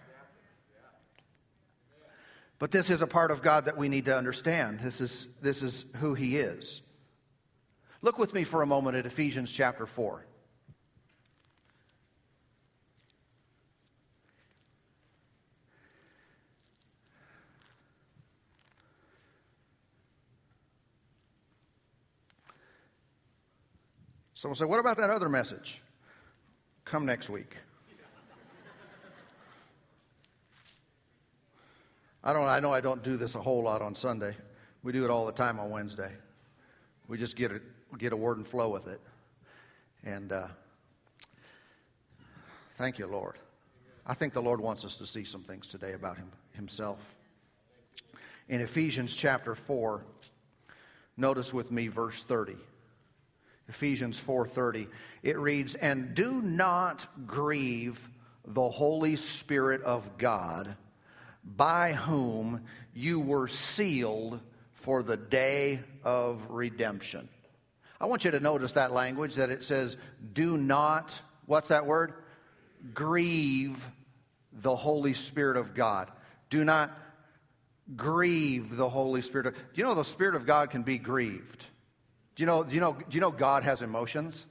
But 2.60 2.72
this 2.72 2.90
is 2.90 3.02
a 3.02 3.08
part 3.08 3.32
of 3.32 3.42
God 3.42 3.66
that 3.66 3.78
we 3.78 3.90
need 3.90 4.06
to 4.06 4.18
understand. 4.18 4.80
This 4.80 5.02
is, 5.02 5.28
this 5.42 5.62
is 5.62 5.86
who 5.98 6.14
He 6.14 6.38
is. 6.38 6.82
Look 8.02 8.18
with 8.18 8.34
me 8.34 8.44
for 8.44 8.62
a 8.62 8.66
moment 8.66 8.96
at 8.96 9.06
Ephesians 9.06 9.52
chapter 9.52 9.86
4. 9.86 10.26
Someone 24.44 24.58
say, 24.58 24.66
What 24.66 24.82
about 24.82 24.98
that 24.98 25.10
other 25.10 25.30
message? 25.30 25.82
Come 26.84 27.06
next 27.06 27.30
week. 27.30 27.56
I 32.26 32.34
don't 32.34 32.44
I 32.44 32.60
know 32.60 32.74
I 32.74 32.82
don't 32.82 33.02
do 33.02 33.16
this 33.16 33.36
a 33.36 33.42
whole 33.42 33.64
lot 33.64 33.82
on 33.82 33.96
Sunday. 33.96 34.36
We 34.84 34.92
do 34.92 35.06
it 35.06 35.10
all 35.10 35.26
the 35.26 35.32
time 35.32 35.62
on 35.62 35.70
Wednesday. 35.70 36.12
We 37.08 37.18
just 37.18 37.38
get 37.38 37.54
it 37.54 37.62
get 37.98 38.12
a 38.12 38.18
word 38.18 38.36
and 38.36 38.46
flow 38.46 38.68
with 38.68 38.86
it. 38.88 39.00
And 40.04 40.34
uh, 40.34 40.48
thank 42.78 43.00
you, 43.00 43.08
Lord. 43.08 43.38
I 44.06 44.14
think 44.14 44.34
the 44.34 44.42
Lord 44.42 44.60
wants 44.60 44.84
us 44.84 44.98
to 44.98 45.06
see 45.06 45.24
some 45.24 45.44
things 45.44 45.70
today 45.70 45.94
about 45.94 46.18
him 46.18 46.30
himself. 46.52 47.00
In 48.50 48.60
Ephesians 48.60 49.16
chapter 49.16 49.56
4, 49.56 50.04
notice 51.16 51.54
with 51.54 51.72
me 51.72 51.88
verse 51.88 52.22
30. 52.24 52.58
Ephesians 53.70 54.20
4:30. 54.20 54.88
It 55.22 55.38
reads, 55.38 55.76
"And 55.76 56.16
do 56.16 56.42
not 56.42 57.06
grieve 57.28 58.10
the 58.46 58.70
Holy 58.70 59.16
Spirit 59.16 59.82
of 59.84 60.18
God, 60.18 60.76
by 61.44 61.94
whom 61.94 62.66
you 62.94 63.20
were 63.20 63.48
sealed 63.48 64.40
for 64.74 65.04
the 65.04 65.18
day 65.18 65.82
of 66.04 66.50
redemption." 66.50 67.30
I 68.04 68.06
want 68.06 68.26
you 68.26 68.32
to 68.32 68.42
notice 68.42 68.74
that 68.74 68.92
language 68.92 69.36
that 69.36 69.50
it 69.50 69.64
says, 69.64 69.96
do 70.34 70.58
not, 70.58 71.18
what's 71.46 71.70
that 71.70 71.86
word? 71.86 72.14
Grieve 72.94 73.90
the 74.52 74.76
Holy 74.76 75.14
Spirit 75.14 75.56
of 75.56 75.74
God. 75.74 76.12
Do 76.50 76.66
not 76.66 76.92
grieve 77.96 78.76
the 78.76 78.90
Holy 78.90 79.22
Spirit. 79.22 79.56
Do 79.56 79.62
you 79.76 79.84
know 79.86 79.96
the 79.96 80.04
Spirit 80.04 80.36
of 80.36 80.46
God 80.46 80.70
can 80.70 80.84
be 80.84 80.98
grieved? 80.98 81.66
Do 82.36 82.44
you 82.44 82.48
know, 82.48 82.64
do 82.64 82.74
you 82.74 82.82
know, 82.82 82.94
do 82.94 83.16
you 83.16 83.22
know 83.22 83.32
God 83.32 83.64
has 83.64 83.82
emotions? 83.82 84.46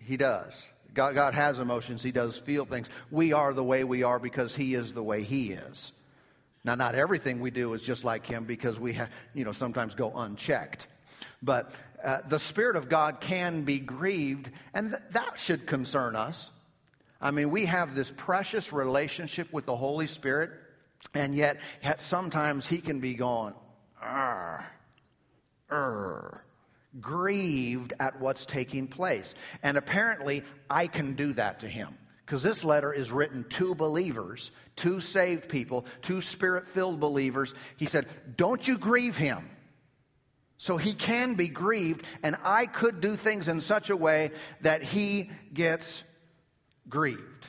He 0.00 0.16
does. 0.16 0.66
God, 0.94 1.14
God 1.14 1.34
has 1.34 1.58
emotions. 1.58 2.02
He 2.02 2.10
does 2.10 2.38
feel 2.38 2.64
things. 2.64 2.88
We 3.10 3.34
are 3.34 3.52
the 3.52 3.62
way 3.62 3.84
we 3.84 4.02
are 4.02 4.18
because 4.18 4.54
He 4.54 4.74
is 4.74 4.92
the 4.92 5.02
way 5.02 5.22
He 5.22 5.52
is. 5.52 5.92
Now, 6.64 6.74
not 6.74 6.94
everything 6.94 7.40
we 7.40 7.50
do 7.50 7.74
is 7.74 7.82
just 7.82 8.02
like 8.02 8.26
Him 8.26 8.44
because 8.44 8.80
we, 8.80 8.94
have, 8.94 9.10
you 9.34 9.44
know, 9.44 9.52
sometimes 9.52 9.94
go 9.94 10.10
unchecked. 10.10 10.86
But 11.42 11.70
uh, 12.02 12.18
the 12.26 12.38
Spirit 12.38 12.76
of 12.76 12.88
God 12.88 13.20
can 13.20 13.62
be 13.62 13.78
grieved, 13.78 14.50
and 14.72 14.90
th- 14.90 15.02
that 15.12 15.38
should 15.38 15.66
concern 15.66 16.16
us. 16.16 16.50
I 17.20 17.30
mean, 17.30 17.50
we 17.50 17.66
have 17.66 17.94
this 17.94 18.10
precious 18.10 18.72
relationship 18.72 19.52
with 19.52 19.66
the 19.66 19.76
Holy 19.76 20.06
Spirit, 20.06 20.50
and 21.14 21.34
yet 21.34 21.60
sometimes 21.98 22.66
He 22.66 22.78
can 22.78 23.00
be 23.00 23.14
gone, 23.14 23.54
Arr, 24.02 24.66
Arr, 25.70 26.42
grieved 27.00 27.92
at 28.00 28.20
what's 28.20 28.46
taking 28.46 28.88
place. 28.88 29.34
And 29.62 29.76
apparently, 29.76 30.44
I 30.68 30.86
can 30.86 31.14
do 31.14 31.32
that 31.34 31.60
to 31.60 31.68
Him. 31.68 31.96
Because 32.26 32.42
this 32.42 32.64
letter 32.64 32.92
is 32.92 33.12
written 33.12 33.44
to 33.50 33.76
believers, 33.76 34.50
to 34.76 35.00
saved 35.00 35.48
people, 35.48 35.86
to 36.02 36.20
spirit 36.20 36.66
filled 36.68 36.98
believers. 36.98 37.54
He 37.76 37.86
said, 37.86 38.08
Don't 38.36 38.66
you 38.66 38.78
grieve 38.78 39.16
him. 39.16 39.48
So 40.58 40.76
he 40.76 40.92
can 40.92 41.34
be 41.34 41.46
grieved, 41.46 42.04
and 42.24 42.34
I 42.42 42.66
could 42.66 43.00
do 43.00 43.14
things 43.14 43.46
in 43.46 43.60
such 43.60 43.90
a 43.90 43.96
way 43.96 44.32
that 44.62 44.82
he 44.82 45.30
gets 45.52 46.02
grieved. 46.88 47.46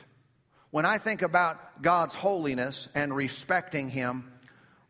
When 0.70 0.84
I 0.84 0.98
think 0.98 1.22
about 1.22 1.82
God's 1.82 2.14
holiness 2.14 2.86
and 2.94 3.14
respecting 3.14 3.88
him, 3.88 4.30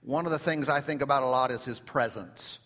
one 0.02 0.26
of 0.26 0.32
the 0.32 0.38
things 0.38 0.68
I 0.68 0.80
think 0.80 1.00
about 1.00 1.22
a 1.22 1.26
lot 1.26 1.50
is 1.50 1.64
his 1.64 1.80
presence. 1.80 2.58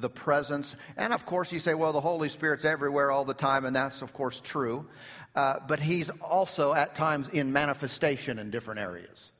The 0.00 0.10
presence. 0.10 0.74
And 0.96 1.12
of 1.12 1.26
course, 1.26 1.52
you 1.52 1.58
say, 1.58 1.74
well, 1.74 1.92
the 1.92 2.00
Holy 2.00 2.28
Spirit's 2.28 2.64
everywhere 2.64 3.10
all 3.10 3.24
the 3.24 3.34
time, 3.34 3.64
and 3.64 3.74
that's, 3.74 4.02
of 4.02 4.12
course, 4.12 4.40
true. 4.40 4.86
Uh, 5.34 5.56
but 5.66 5.80
he's 5.80 6.10
also 6.22 6.74
at 6.74 6.94
times 6.94 7.28
in 7.28 7.52
manifestation 7.52 8.38
in 8.38 8.50
different 8.50 8.80
areas 8.80 9.30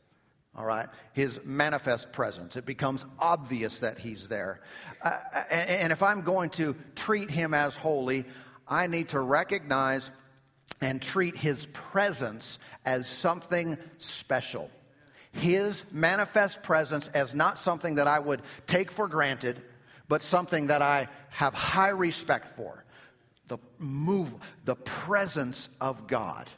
all 0.59 0.67
right? 0.67 0.89
His 1.13 1.39
manifest 1.45 2.11
presence. 2.11 2.57
It 2.57 2.67
becomes 2.67 3.07
obvious 3.21 3.79
that 3.79 3.99
he's 3.99 4.27
there. 4.27 4.61
Uh, 5.01 5.17
and, 5.51 5.71
and 5.71 5.93
if 5.93 6.03
I'm 6.03 6.23
going 6.23 6.51
to 6.51 6.75
treat 6.97 7.31
him 7.31 7.55
as 7.55 7.77
holy, 7.77 8.25
I 8.67 8.89
need 8.89 9.11
to 9.11 9.21
recognize 9.21 10.11
and 10.81 11.01
treat 11.01 11.37
his 11.37 11.65
presence 11.67 12.59
as 12.85 13.09
something 13.09 13.79
special. 13.99 14.69
His 15.33 15.85
manifest 15.93 16.63
presence 16.63 17.07
as 17.09 17.35
not 17.35 17.59
something 17.59 17.95
that 17.95 18.09
I 18.09 18.19
would 18.19 18.43
take 18.67 18.91
for 18.91 19.07
granted, 19.07 19.63
but 20.09 20.23
something 20.23 20.69
that 20.69 20.83
I 20.83 21.09
have 21.31 21.55
high 21.55 21.91
respect 21.91 22.57
for. 22.57 22.85
The 23.49 23.59
move, 23.79 24.35
the 24.65 24.75
presence 24.75 25.69
of 25.81 26.07
God. 26.07 26.49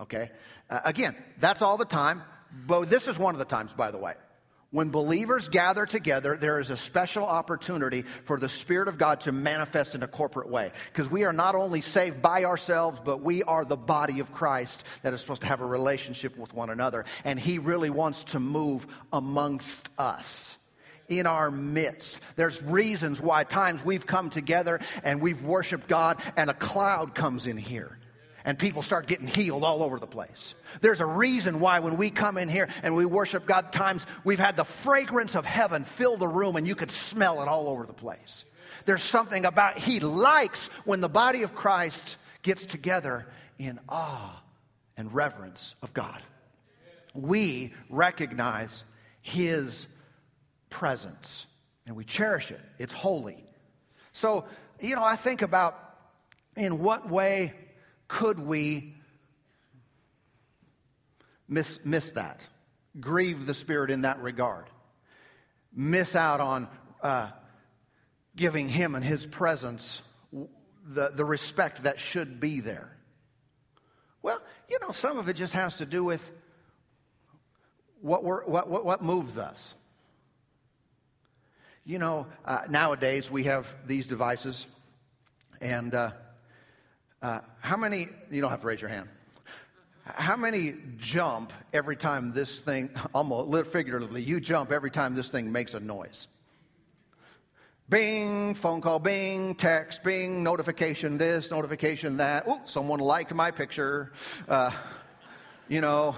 Okay? 0.00 0.30
Uh, 0.70 0.80
again, 0.84 1.16
that's 1.38 1.62
all 1.62 1.76
the 1.76 1.84
time. 1.84 2.22
But 2.66 2.90
this 2.90 3.08
is 3.08 3.18
one 3.18 3.34
of 3.34 3.38
the 3.38 3.44
times, 3.44 3.72
by 3.72 3.90
the 3.90 3.98
way. 3.98 4.14
When 4.72 4.90
believers 4.90 5.48
gather 5.48 5.84
together, 5.84 6.36
there 6.36 6.60
is 6.60 6.70
a 6.70 6.76
special 6.76 7.24
opportunity 7.24 8.02
for 8.02 8.38
the 8.38 8.48
Spirit 8.48 8.86
of 8.86 8.98
God 8.98 9.22
to 9.22 9.32
manifest 9.32 9.96
in 9.96 10.04
a 10.04 10.06
corporate 10.06 10.48
way. 10.48 10.70
Because 10.92 11.10
we 11.10 11.24
are 11.24 11.32
not 11.32 11.56
only 11.56 11.80
saved 11.80 12.22
by 12.22 12.44
ourselves, 12.44 13.00
but 13.04 13.20
we 13.20 13.42
are 13.42 13.64
the 13.64 13.76
body 13.76 14.20
of 14.20 14.32
Christ 14.32 14.84
that 15.02 15.12
is 15.12 15.20
supposed 15.20 15.40
to 15.40 15.48
have 15.48 15.60
a 15.60 15.66
relationship 15.66 16.38
with 16.38 16.54
one 16.54 16.70
another. 16.70 17.04
And 17.24 17.38
He 17.38 17.58
really 17.58 17.90
wants 17.90 18.22
to 18.24 18.38
move 18.38 18.86
amongst 19.12 19.88
us 19.98 20.56
in 21.10 21.26
our 21.26 21.50
midst. 21.50 22.18
There's 22.36 22.62
reasons 22.62 23.20
why 23.20 23.44
times 23.44 23.84
we've 23.84 24.06
come 24.06 24.30
together 24.30 24.80
and 25.02 25.20
we've 25.20 25.42
worshiped 25.42 25.88
God 25.88 26.22
and 26.36 26.48
a 26.48 26.54
cloud 26.54 27.14
comes 27.14 27.46
in 27.46 27.56
here 27.56 27.98
and 28.44 28.58
people 28.58 28.82
start 28.82 29.06
getting 29.06 29.26
healed 29.26 29.64
all 29.64 29.82
over 29.82 29.98
the 29.98 30.06
place. 30.06 30.54
There's 30.80 31.00
a 31.00 31.06
reason 31.06 31.60
why 31.60 31.80
when 31.80 31.96
we 31.96 32.10
come 32.10 32.38
in 32.38 32.48
here 32.48 32.68
and 32.82 32.94
we 32.96 33.04
worship 33.04 33.44
God, 33.44 33.72
times 33.72 34.06
we've 34.24 34.38
had 34.38 34.56
the 34.56 34.64
fragrance 34.64 35.34
of 35.34 35.44
heaven 35.44 35.84
fill 35.84 36.16
the 36.16 36.28
room 36.28 36.56
and 36.56 36.66
you 36.66 36.76
could 36.76 36.92
smell 36.92 37.42
it 37.42 37.48
all 37.48 37.68
over 37.68 37.84
the 37.84 37.92
place. 37.92 38.44
There's 38.86 39.02
something 39.02 39.44
about, 39.44 39.78
He 39.78 40.00
likes 40.00 40.68
when 40.84 41.00
the 41.00 41.08
body 41.08 41.42
of 41.42 41.54
Christ 41.54 42.16
gets 42.42 42.64
together 42.64 43.26
in 43.58 43.78
awe 43.88 44.42
and 44.96 45.12
reverence 45.12 45.74
of 45.82 45.92
God. 45.92 46.22
We 47.14 47.74
recognize 47.90 48.84
His 49.22 49.86
presence 50.70 51.46
and 51.86 51.96
we 51.96 52.04
cherish 52.04 52.50
it. 52.50 52.60
It's 52.78 52.92
holy. 52.92 53.44
So, 54.12 54.44
you 54.80 54.94
know, 54.94 55.04
I 55.04 55.16
think 55.16 55.42
about 55.42 55.78
in 56.56 56.78
what 56.78 57.08
way 57.08 57.52
could 58.08 58.38
we 58.38 58.94
miss, 61.48 61.78
miss 61.84 62.12
that? 62.12 62.40
Grieve 62.98 63.46
the 63.46 63.54
Spirit 63.54 63.90
in 63.90 64.02
that 64.02 64.20
regard? 64.22 64.66
Miss 65.74 66.16
out 66.16 66.40
on 66.40 66.68
uh, 67.02 67.28
giving 68.34 68.68
Him 68.68 68.94
and 68.94 69.04
His 69.04 69.26
presence 69.26 70.00
the, 70.86 71.10
the 71.14 71.24
respect 71.24 71.84
that 71.84 72.00
should 72.00 72.40
be 72.40 72.60
there? 72.60 72.96
Well, 74.22 74.40
you 74.68 74.78
know, 74.80 74.90
some 74.90 75.18
of 75.18 75.28
it 75.28 75.34
just 75.34 75.54
has 75.54 75.76
to 75.76 75.86
do 75.86 76.04
with 76.04 76.30
what, 78.00 78.24
what, 78.24 78.48
what, 78.68 78.84
what 78.84 79.02
moves 79.02 79.38
us. 79.38 79.74
You 81.90 81.98
know, 81.98 82.28
uh, 82.44 82.60
nowadays 82.70 83.32
we 83.32 83.42
have 83.44 83.74
these 83.84 84.06
devices, 84.06 84.64
and 85.60 85.92
uh, 85.92 86.12
uh, 87.20 87.40
how 87.62 87.76
many, 87.76 88.06
you 88.30 88.40
don't 88.40 88.50
have 88.50 88.60
to 88.60 88.66
raise 88.68 88.80
your 88.80 88.90
hand. 88.90 89.08
How 90.04 90.36
many 90.36 90.76
jump 90.98 91.52
every 91.72 91.96
time 91.96 92.32
this 92.32 92.56
thing, 92.60 92.90
almost 93.12 93.72
figuratively, 93.72 94.22
you 94.22 94.38
jump 94.38 94.70
every 94.70 94.92
time 94.92 95.16
this 95.16 95.26
thing 95.26 95.50
makes 95.50 95.74
a 95.74 95.80
noise? 95.80 96.28
Bing, 97.88 98.54
phone 98.54 98.82
call, 98.82 99.00
bing, 99.00 99.56
text, 99.56 100.04
bing, 100.04 100.44
notification 100.44 101.18
this, 101.18 101.50
notification 101.50 102.18
that. 102.18 102.44
Oh, 102.46 102.60
someone 102.66 103.00
liked 103.00 103.34
my 103.34 103.50
picture. 103.50 104.12
Uh, 104.48 104.70
you 105.68 105.80
know, 105.80 106.14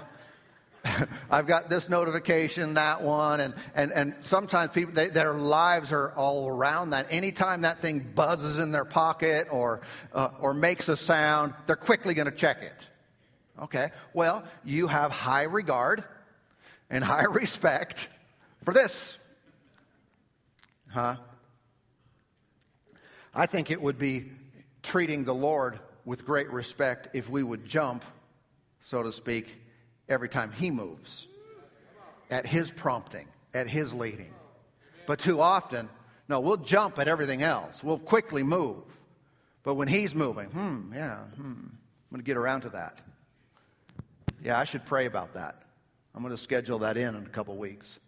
I've 1.31 1.47
got 1.47 1.69
this 1.69 1.89
notification, 1.89 2.75
that 2.75 3.03
one, 3.03 3.41
and, 3.41 3.55
and, 3.75 3.93
and 3.93 4.15
sometimes 4.21 4.73
people, 4.73 4.95
they, 4.95 5.09
their 5.09 5.35
lives 5.35 5.93
are 5.93 6.13
all 6.13 6.49
around 6.49 6.91
that. 6.91 7.09
Anytime 7.11 7.63
that 7.63 7.79
thing 7.79 8.01
buzzes 8.01 8.59
in 8.59 8.73
their 8.73 8.85
pocket 8.85 9.49
or, 9.51 9.83
uh, 10.13 10.31
or 10.41 10.55
makes 10.55 10.89
a 10.89 10.97
sound, 10.97 11.55
they're 11.67 11.77
quickly 11.77 12.15
going 12.15 12.31
to 12.31 12.37
check 12.37 12.63
it. 12.63 12.75
Okay, 13.63 13.91
well, 14.13 14.45
you 14.65 14.87
have 14.89 15.13
high 15.13 15.45
regard 15.45 16.03
and 16.91 17.05
high 17.05 17.25
respect 17.31 18.09
for 18.65 18.75
this. 18.75 19.17
Huh? 20.89 21.17
I 23.35 23.47
think 23.47 23.71
it 23.71 23.81
would 23.81 23.99
be 23.99 24.31
treating 24.83 25.25
the 25.25 25.35
Lord 25.35 25.79
with 26.05 26.27
great 26.27 26.51
respect 26.51 27.09
if 27.15 27.31
we 27.31 27.43
would 27.43 27.67
jump, 27.67 28.05
so 28.81 29.03
to 29.03 29.13
speak, 29.13 29.62
every 30.13 30.29
time 30.29 30.53
He 30.53 30.71
moves, 30.71 31.27
at 32.31 32.47
His 32.47 32.71
prompting, 32.71 33.27
at 33.53 33.67
His 33.67 33.93
leading. 33.93 34.33
But 35.07 35.19
too 35.19 35.41
often, 35.41 35.89
no, 36.29 36.41
we'll 36.41 36.59
jump 36.59 36.99
at 36.99 37.09
everything 37.09 37.43
else. 37.43 37.83
We'll 37.83 37.99
quickly 37.99 38.43
move. 38.43 38.85
But 39.65 39.75
when 39.75 39.89
He's 39.89 40.15
moving, 40.15 40.47
hmm, 40.47 40.93
yeah, 40.95 41.17
hmm, 41.17 41.43
I'm 41.43 41.79
going 42.11 42.21
to 42.21 42.23
get 42.23 42.37
around 42.37 42.63
to 42.63 42.71
that. 42.71 42.99
Yeah, 44.45 44.59
I 44.59 44.65
should 44.65 44.85
pray 44.87 45.07
about 45.07 45.35
that. 45.35 45.63
I'm 46.15 46.23
going 46.23 46.35
to 46.35 46.43
schedule 46.43 46.81
that 46.81 46.97
in 46.97 47.15
in 47.15 47.27
a 47.27 47.29
couple 47.29 47.57
weeks. 47.57 47.99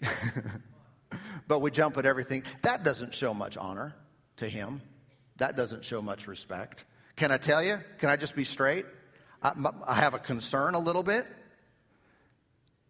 but 1.48 1.60
we 1.60 1.70
jump 1.70 1.96
at 1.96 2.06
everything. 2.06 2.42
That 2.62 2.82
doesn't 2.82 3.14
show 3.14 3.32
much 3.34 3.56
honor 3.56 3.94
to 4.38 4.48
him. 4.48 4.80
That 5.36 5.56
doesn't 5.56 5.84
show 5.84 6.00
much 6.02 6.26
respect. 6.26 6.84
Can 7.16 7.30
I 7.30 7.38
tell 7.38 7.62
you? 7.62 7.78
Can 7.98 8.08
I 8.08 8.16
just 8.16 8.34
be 8.34 8.44
straight? 8.44 8.86
I, 9.44 9.94
have 9.94 10.14
a 10.14 10.18
concern 10.18 10.74
a 10.74 10.78
little 10.78 11.02
bit 11.02 11.26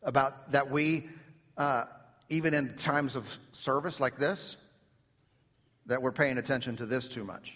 about 0.04 0.52
that 0.52 0.70
we, 0.70 1.08
uh, 1.56 1.86
even 2.28 2.54
in 2.54 2.76
times 2.76 3.16
of 3.16 3.26
service 3.52 3.98
like 3.98 4.18
this, 4.18 4.56
that 5.86 6.00
we're 6.00 6.12
paying 6.12 6.38
attention 6.38 6.76
to 6.76 6.86
this 6.86 7.08
too 7.08 7.24
much. 7.24 7.52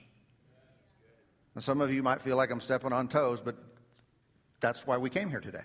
And 1.55 1.62
some 1.62 1.81
of 1.81 1.93
you 1.93 2.02
might 2.02 2.23
feel 2.23 2.37
like 2.37 2.50
I'm 2.50 2.61
stepping 2.61 2.93
on 2.93 3.07
toes, 3.07 3.40
but 3.40 3.55
that's 4.61 4.85
why 4.85 4.97
we 4.97 5.11
came 5.11 5.31
here 5.31 5.40
today. 5.40 5.62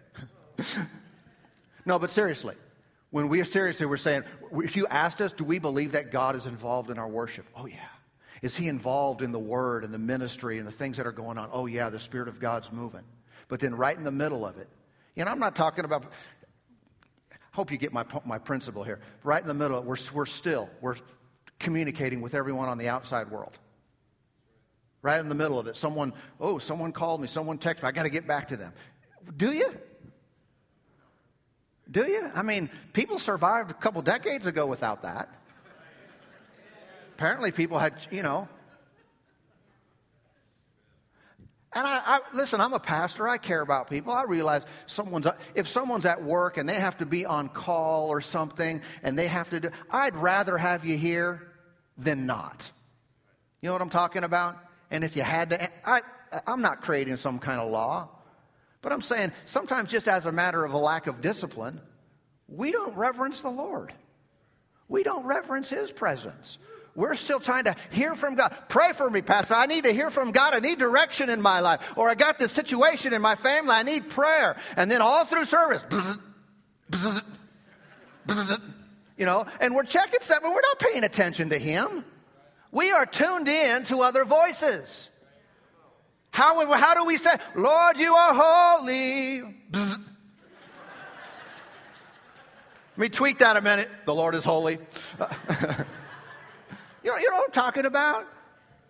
no, 1.86 1.98
but 1.98 2.12
seriously, 2.12 2.56
when 3.10 3.30
we 3.30 3.42
are 3.42 3.46
seriously, 3.46 3.88
we're 3.88 3.98
saying, 3.98 4.24
if 4.52 4.76
you 4.76 4.86
asked 4.86 5.22
us, 5.22 5.32
do 5.32 5.44
we 5.44 5.58
believe 5.58 5.94
that 5.94 6.12
God 6.12 6.36
is 6.36 6.46
involved 6.46 6.92
in 6.92 7.00
our 7.00 7.10
worship? 7.10 7.48
Oh, 7.56 7.66
yeah. 7.66 7.78
Is 8.44 8.56
he 8.56 8.68
involved 8.68 9.24
in 9.24 9.32
the 9.32 9.40
word 9.40 9.84
and 9.84 9.94
the 9.94 9.98
ministry 9.98 10.60
and 10.60 10.68
the 10.68 10.72
things 10.72 10.98
that 10.98 11.08
are 11.08 11.12
going 11.12 11.40
on? 11.40 11.50
Oh, 11.52 11.66
yeah, 11.66 11.90
the 11.90 12.00
Spirit 12.00 12.28
of 12.28 12.40
God's 12.40 12.72
moving. 12.72 13.04
But 13.54 13.60
then 13.60 13.76
right 13.76 13.96
in 13.96 14.04
the 14.04 14.10
middle 14.10 14.48
of 14.48 14.58
it, 14.58 14.68
you 15.16 15.24
know, 15.24 15.30
I'm 15.30 15.38
not 15.38 15.56
talking 15.56 15.86
about, 15.86 16.12
hope 17.52 17.72
you 17.72 17.78
get 17.78 17.94
my, 17.94 18.04
my 18.26 18.40
principle 18.40 18.84
here. 18.84 19.00
Right 19.24 19.40
in 19.40 19.48
the 19.48 19.54
middle, 19.54 19.80
we're, 19.84 19.98
we're 20.12 20.26
still, 20.26 20.72
we're 20.82 20.96
communicating 21.60 22.22
with 22.22 22.34
everyone 22.34 22.68
on 22.68 22.80
the 22.80 22.90
outside 22.90 23.30
world. 23.30 23.56
Right 25.04 25.20
in 25.20 25.30
the 25.30 25.36
middle 25.36 25.60
of 25.60 25.68
it, 25.68 25.76
someone, 25.76 26.14
oh, 26.40 26.58
someone 26.58 26.94
called 26.94 27.22
me, 27.22 27.28
someone 27.28 27.60
texted 27.60 27.84
me, 27.84 27.90
I 27.90 27.92
got 27.92 28.04
to 28.04 28.10
get 28.10 28.28
back 28.28 28.48
to 28.48 28.58
them. 28.58 28.74
Do 29.38 29.52
you? 29.52 29.72
Do 31.92 32.08
you? 32.08 32.32
I 32.34 32.42
mean, 32.42 32.72
people 32.92 33.20
survived 33.20 33.70
a 33.70 33.76
couple 33.76 34.02
decades 34.02 34.48
ago 34.48 34.66
without 34.66 35.04
that 35.04 35.30
apparently 37.24 37.52
people 37.52 37.78
had, 37.80 37.94
you 38.12 38.24
know. 38.24 38.50
And 41.76 41.88
I, 41.88 42.02
I, 42.06 42.20
listen, 42.34 42.62
I'm 42.62 42.74
a 42.74 42.80
pastor. 42.80 43.28
I 43.28 43.38
care 43.38 43.62
about 43.62 43.90
people. 43.90 44.14
I 44.14 44.24
realize 44.24 44.64
someone's 44.86 45.28
if 45.56 45.68
someone's 45.68 46.06
at 46.06 46.24
work 46.24 46.58
and 46.58 46.68
they 46.70 46.76
have 46.76 46.98
to 46.98 47.06
be 47.06 47.26
on 47.26 47.50
call 47.50 48.10
or 48.10 48.22
something, 48.22 48.82
and 49.02 49.18
they 49.18 49.28
have 49.28 49.50
to 49.50 49.60
do. 49.60 49.70
I'd 49.90 50.16
rather 50.16 50.58
have 50.58 50.86
you 50.86 50.98
here 50.98 51.48
than 51.98 52.26
not. 52.26 52.72
You 53.62 53.68
know 53.68 53.74
what 53.74 53.82
I'm 53.82 53.90
talking 53.90 54.24
about? 54.24 54.58
And 54.92 55.04
if 55.04 55.16
you 55.16 55.24
had 55.24 55.52
to, 55.52 55.70
I, 55.88 56.02
I'm 56.46 56.62
not 56.62 56.82
creating 56.82 57.18
some 57.18 57.40
kind 57.40 57.60
of 57.60 57.72
law, 57.72 58.10
but 58.82 58.92
I'm 58.92 59.02
saying 59.02 59.32
sometimes 59.46 59.90
just 59.90 60.08
as 60.08 60.26
a 60.26 60.32
matter 60.32 60.64
of 60.64 60.74
a 60.74 60.78
lack 60.78 61.08
of 61.08 61.22
discipline, 61.22 61.80
we 62.48 62.72
don't 62.72 62.96
reverence 62.96 63.42
the 63.42 63.50
Lord. 63.50 63.94
We 64.88 65.04
don't 65.04 65.26
reverence 65.26 65.70
His 65.70 65.92
presence. 65.92 66.58
We're 66.96 67.16
still 67.16 67.40
trying 67.40 67.64
to 67.64 67.76
hear 67.90 68.14
from 68.14 68.36
God. 68.36 68.56
Pray 68.70 68.92
for 68.94 69.10
me, 69.10 69.22
Pastor. 69.22 69.56
I 69.56 69.66
need 69.66 69.86
to 69.86 69.94
hear 69.94 70.12
from 70.12 70.32
God. 70.32 70.54
I 70.54 70.60
need 70.60 70.78
direction 70.78 71.30
in 71.30 71.42
my 71.42 71.60
life. 71.62 71.94
Or 71.96 72.08
I 72.08 72.14
got 72.14 72.38
this 72.38 72.52
situation 72.52 73.14
in 73.14 73.22
my 73.22 73.36
family. 73.36 73.72
I 73.72 73.84
need 73.84 74.10
prayer. 74.10 74.56
And 74.78 74.92
then 74.92 75.02
all 75.02 75.26
through 75.26 75.46
service, 75.46 75.82
bzz, 75.90 76.20
bzz, 76.92 77.22
bzz, 78.28 78.62
you 79.18 79.26
know, 79.26 79.46
and 79.60 79.74
we're 79.74 79.84
checking 79.84 80.22
something. 80.22 80.50
We're 80.50 80.62
not 80.62 80.80
paying 80.80 81.04
attention 81.04 81.50
to 81.50 81.58
Him. 81.58 82.06
We 82.72 82.92
are 82.92 83.08
tuned 83.08 83.48
in 83.48 83.86
to 83.86 84.02
other 84.02 84.24
voices. 84.24 85.10
How, 86.30 86.66
how 86.74 86.94
do 86.94 87.06
we 87.06 87.18
say, 87.18 87.36
Lord, 87.56 87.98
you 87.98 88.14
are 88.14 88.34
holy? 88.34 89.42
Bzz. 89.72 90.00
Let 92.96 92.98
me 92.98 93.10
tweak 93.10 93.40
that 93.40 93.58
a 93.58 93.62
minute. 93.62 93.90
The 94.06 94.14
Lord 94.14 94.36
is 94.36 94.44
holy. 94.44 94.78
You 97.04 97.12
know, 97.12 97.18
you 97.18 97.30
know 97.30 97.38
what 97.38 97.48
I'm 97.48 97.52
talking 97.52 97.86
about? 97.86 98.28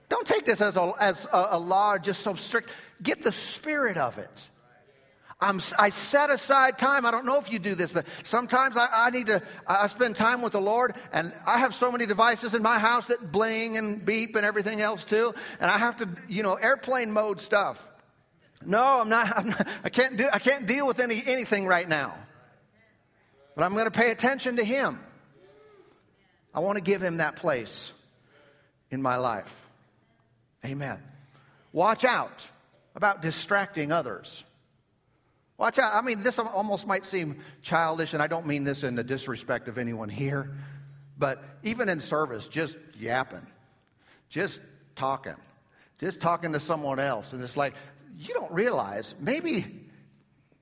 Don't 0.10 0.28
take 0.28 0.45
this 0.45 0.62
as 0.62 0.78
a, 0.78 0.93
as 0.99 1.26
a, 1.26 1.47
a 1.52 1.60
law 1.60 1.97
just 1.97 2.21
so 2.21 2.36
strict. 2.36 2.69
Get 3.02 3.23
the 3.23 3.32
spirit 3.32 3.97
of 3.97 4.17
it. 4.19 4.49
I'm, 5.41 5.60
i 5.78 5.89
set 5.89 6.30
aside 6.30 6.78
time. 6.78 7.06
I 7.06 7.12
don't 7.12 7.26
know 7.26 7.39
if 7.39 7.52
you 7.52 7.60
do 7.60 7.76
this, 7.76 7.91
but 7.91 8.06
sometimes 8.23 8.78
I, 8.78 8.88
I, 8.91 9.10
need 9.10 9.28
to, 9.28 9.41
I 9.67 9.88
spend 9.88 10.15
time 10.15 10.41
with 10.41 10.54
the 10.54 10.62
Lord 10.62 10.95
and 11.12 11.34
I 11.45 11.60
have 11.60 11.73
so 11.73 11.91
many 11.91 12.06
devices 12.06 12.54
in 12.54 12.62
my 12.62 12.80
house 12.80 13.08
that 13.08 13.32
bling 13.32 13.76
and 13.78 14.06
beep 14.06 14.36
and 14.36 14.45
everything 14.45 14.82
else 14.82 15.04
too. 15.04 15.34
And 15.60 15.69
I 15.69 15.78
have 15.78 15.97
to, 15.97 16.10
you 16.30 16.43
know, 16.43 16.54
airplane 16.54 17.12
mode 17.12 17.41
stuff. 17.41 17.84
No, 18.65 19.02
I'm 19.02 19.10
not, 19.10 19.38
I'm 19.38 19.49
not 19.49 19.67
I 19.84 19.89
can't 19.89 20.15
do, 20.15 20.30
I 20.32 20.39
can't 20.39 20.65
deal 20.65 20.88
with 20.88 20.99
any, 20.99 21.21
anything 21.26 21.65
right 21.65 21.88
now. 21.88 22.13
But 23.56 23.63
I'm 23.63 23.73
going 23.73 23.86
to 23.86 23.91
pay 23.91 24.12
attention 24.12 24.58
to 24.58 24.63
Him. 24.63 24.99
I 26.54 26.62
want 26.62 26.78
to 26.78 26.84
give 26.84 27.02
Him 27.02 27.17
that 27.17 27.36
place 27.36 27.91
in 28.93 29.01
my 29.01 29.17
life. 29.17 29.53
Amen. 30.63 31.01
Watch 31.71 32.06
out 32.06 32.47
about 32.95 33.23
distracting 33.23 33.91
others. 33.91 34.43
Watch 35.58 35.79
out. 35.79 35.95
I 35.95 36.01
mean, 36.01 36.21
this 36.21 36.38
almost 36.38 36.86
might 36.86 37.06
seem 37.06 37.39
childish, 37.63 38.13
and 38.13 38.21
I 38.21 38.27
don't 38.27 38.45
mean 38.45 38.63
this 38.63 38.84
in 38.84 38.93
the 38.95 39.03
disrespect 39.03 39.67
of 39.67 39.79
anyone 39.79 40.10
here, 40.10 40.56
but 41.17 41.43
even 41.63 41.89
in 41.89 42.01
service, 42.01 42.47
just 42.47 42.77
yapping, 42.99 43.45
just 44.29 44.62
talking, 44.95 45.36
just 45.99 46.21
talking 46.21 46.53
to 46.53 46.60
someone 46.60 46.99
else. 46.99 47.34
And 47.34 47.43
it's 47.43 47.58
like, 47.58 47.73
you 48.19 48.36
don't 48.36 48.51
realize 48.51 49.15
maybe, 49.19 49.65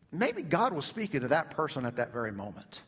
maybe 0.10 0.42
God 0.42 0.72
was 0.72 0.86
speaking 0.86 1.22
to 1.22 1.28
that 1.30 1.52
person 1.52 1.86
at 1.86 1.98
that 1.98 2.14
very 2.14 2.32
moment. 2.32 2.82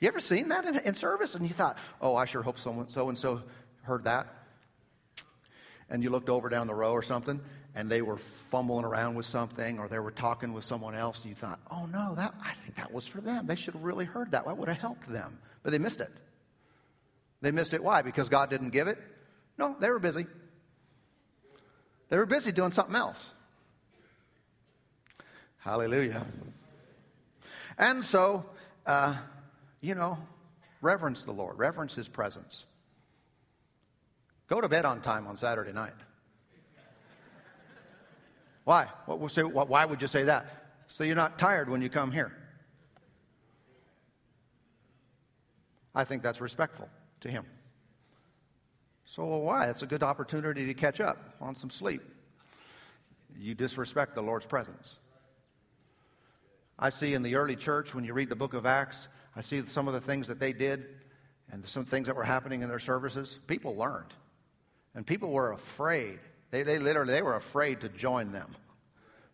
You 0.00 0.08
ever 0.08 0.20
seen 0.20 0.48
that 0.48 0.64
in, 0.64 0.78
in 0.80 0.94
service? 0.94 1.36
And 1.36 1.46
you 1.46 1.54
thought, 1.54 1.78
oh, 2.00 2.16
I 2.16 2.24
sure 2.24 2.42
hope 2.42 2.58
someone 2.58 2.88
so 2.88 3.08
and 3.08 3.16
so 3.16 3.42
heard 3.82 4.04
that 4.04 4.37
and 5.90 6.02
you 6.02 6.10
looked 6.10 6.28
over 6.28 6.48
down 6.48 6.66
the 6.66 6.74
row 6.74 6.92
or 6.92 7.02
something 7.02 7.40
and 7.74 7.90
they 7.90 8.02
were 8.02 8.18
fumbling 8.50 8.84
around 8.84 9.14
with 9.14 9.26
something 9.26 9.78
or 9.78 9.88
they 9.88 9.98
were 9.98 10.10
talking 10.10 10.52
with 10.52 10.64
someone 10.64 10.94
else 10.94 11.20
and 11.20 11.28
you 11.28 11.34
thought, 11.34 11.60
oh 11.70 11.86
no, 11.86 12.14
that, 12.14 12.34
I 12.42 12.52
think 12.64 12.76
that 12.76 12.92
was 12.92 13.06
for 13.06 13.20
them. 13.20 13.46
They 13.46 13.56
should 13.56 13.74
have 13.74 13.82
really 13.82 14.04
heard 14.04 14.32
that. 14.32 14.46
That 14.46 14.56
would 14.56 14.68
have 14.68 14.78
helped 14.78 15.10
them. 15.10 15.38
But 15.62 15.72
they 15.72 15.78
missed 15.78 16.00
it. 16.00 16.10
They 17.40 17.50
missed 17.50 17.72
it. 17.72 17.82
Why? 17.82 18.02
Because 18.02 18.28
God 18.28 18.50
didn't 18.50 18.70
give 18.70 18.88
it? 18.88 18.98
No, 19.56 19.76
they 19.78 19.90
were 19.90 19.98
busy. 19.98 20.26
They 22.08 22.16
were 22.16 22.26
busy 22.26 22.52
doing 22.52 22.72
something 22.72 22.96
else. 22.96 23.32
Hallelujah. 25.58 26.26
And 27.76 28.04
so, 28.04 28.46
uh, 28.86 29.16
you 29.80 29.94
know, 29.94 30.18
reverence 30.80 31.22
the 31.22 31.32
Lord, 31.32 31.58
reverence 31.58 31.94
His 31.94 32.08
presence. 32.08 32.64
Go 34.48 34.60
to 34.60 34.68
bed 34.68 34.84
on 34.84 35.02
time 35.02 35.26
on 35.26 35.36
Saturday 35.36 35.72
night. 35.72 35.92
Why? 38.64 38.88
What 39.06 39.20
will 39.20 39.28
say, 39.28 39.42
why 39.42 39.84
would 39.84 40.02
you 40.02 40.08
say 40.08 40.24
that? 40.24 40.46
So 40.88 41.04
you're 41.04 41.16
not 41.16 41.38
tired 41.38 41.68
when 41.68 41.82
you 41.82 41.88
come 41.88 42.10
here. 42.10 42.32
I 45.94 46.04
think 46.04 46.22
that's 46.22 46.40
respectful 46.40 46.88
to 47.20 47.30
him. 47.30 47.44
So 49.04 49.24
why? 49.24 49.68
It's 49.68 49.82
a 49.82 49.86
good 49.86 50.02
opportunity 50.02 50.66
to 50.66 50.74
catch 50.74 51.00
up 51.00 51.18
on 51.40 51.56
some 51.56 51.70
sleep. 51.70 52.02
You 53.38 53.54
disrespect 53.54 54.14
the 54.14 54.22
Lord's 54.22 54.46
presence. 54.46 54.96
I 56.78 56.90
see 56.90 57.14
in 57.14 57.22
the 57.22 57.36
early 57.36 57.56
church, 57.56 57.94
when 57.94 58.04
you 58.04 58.12
read 58.12 58.28
the 58.28 58.36
book 58.36 58.54
of 58.54 58.66
Acts, 58.66 59.08
I 59.34 59.40
see 59.40 59.62
some 59.62 59.88
of 59.88 59.94
the 59.94 60.00
things 60.00 60.28
that 60.28 60.38
they 60.38 60.52
did 60.52 60.86
and 61.50 61.66
some 61.66 61.84
things 61.84 62.06
that 62.06 62.16
were 62.16 62.24
happening 62.24 62.62
in 62.62 62.68
their 62.68 62.78
services, 62.78 63.38
people 63.46 63.76
learned. 63.76 64.12
And 64.98 65.06
people 65.06 65.30
were 65.30 65.52
afraid. 65.52 66.18
They, 66.50 66.64
they 66.64 66.80
literally 66.80 67.12
they 67.12 67.22
were 67.22 67.36
afraid 67.36 67.82
to 67.82 67.88
join 67.88 68.32
them. 68.32 68.52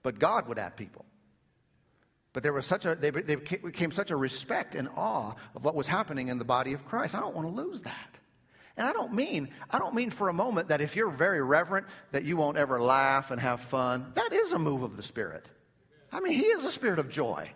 But 0.03 0.19
God 0.19 0.47
would 0.49 0.59
have 0.59 0.77
people. 0.77 1.07
But 2.35 2.43
there 2.43 2.53
was 2.53 2.67
such 2.67 2.85
a 2.85 2.95
they, 2.95 3.09
they 3.09 3.37
became 3.37 3.91
such 3.91 4.11
a 4.11 4.17
respect 4.17 4.75
and 4.75 4.91
awe 4.95 5.33
of 5.55 5.65
what 5.65 5.75
was 5.75 5.87
happening 5.87 6.29
in 6.29 6.37
the 6.37 6.45
body 6.45 6.75
of 6.75 6.85
Christ. 6.85 7.15
I 7.15 7.21
don't 7.21 7.35
want 7.35 7.49
to 7.49 7.63
lose 7.63 7.81
that. 7.85 8.19
And 8.77 8.87
I 8.87 8.93
don't 8.93 9.15
mean 9.15 9.49
I 9.71 9.79
don't 9.79 9.95
mean 9.95 10.11
for 10.11 10.29
a 10.29 10.35
moment 10.35 10.69
that 10.69 10.83
if 10.83 10.97
you're 10.97 11.09
very 11.09 11.41
reverent 11.43 11.87
that 12.13 12.25
you 12.25 12.37
won't 12.37 12.59
ever 12.59 12.79
laugh 12.79 13.31
and 13.31 13.41
have 13.41 13.61
fun. 13.61 14.13
That 14.17 14.35
is 14.35 14.53
a 14.53 14.59
move 14.59 14.83
of 14.83 14.99
the 14.99 15.03
Spirit. 15.03 15.47
I 16.13 16.21
mean, 16.21 16.35
He 16.35 16.45
is 16.45 16.63
a 16.63 16.73
spirit 16.73 16.99
of 16.99 17.09
joy. 17.09 17.51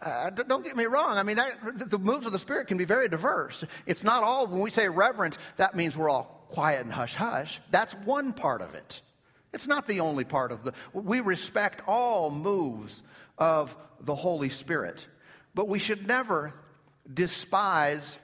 Uh, 0.00 0.30
don't 0.30 0.64
get 0.64 0.76
me 0.76 0.86
wrong. 0.86 1.18
I 1.18 1.24
mean, 1.24 1.36
that, 1.36 1.90
the 1.90 1.98
moves 1.98 2.24
of 2.24 2.32
the 2.32 2.38
Spirit 2.38 2.68
can 2.68 2.78
be 2.78 2.86
very 2.86 3.10
diverse. 3.10 3.64
It's 3.84 4.02
not 4.02 4.22
all, 4.22 4.46
when 4.46 4.62
we 4.62 4.70
say 4.70 4.88
reverence, 4.88 5.36
that 5.56 5.74
means 5.74 5.94
we're 5.94 6.08
all 6.08 6.37
quiet 6.48 6.84
and 6.84 6.92
hush 6.92 7.14
hush. 7.14 7.60
That's 7.70 7.94
one 8.04 8.32
part 8.32 8.62
of 8.62 8.74
it. 8.74 9.00
It's 9.52 9.66
not 9.66 9.86
the 9.86 10.00
only 10.00 10.24
part 10.24 10.52
of 10.52 10.64
the. 10.64 10.72
We 10.92 11.20
respect 11.20 11.82
all 11.86 12.30
moves 12.30 13.02
of 13.38 13.74
the 14.00 14.14
Holy 14.14 14.50
Spirit, 14.50 15.06
but 15.54 15.68
we 15.68 15.78
should 15.78 16.06
never 16.06 16.52
despise 17.12 18.18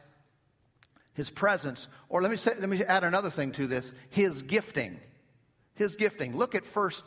His 1.14 1.30
presence. 1.30 1.88
Or 2.08 2.20
let 2.20 2.30
me 2.30 2.36
say, 2.36 2.52
let 2.58 2.68
me 2.68 2.82
add 2.84 3.04
another 3.04 3.30
thing 3.30 3.52
to 3.52 3.66
this: 3.66 3.90
His 4.10 4.42
gifting. 4.42 5.00
His 5.76 5.96
gifting. 5.96 6.36
Look 6.36 6.54
at 6.54 6.64
First 6.66 7.04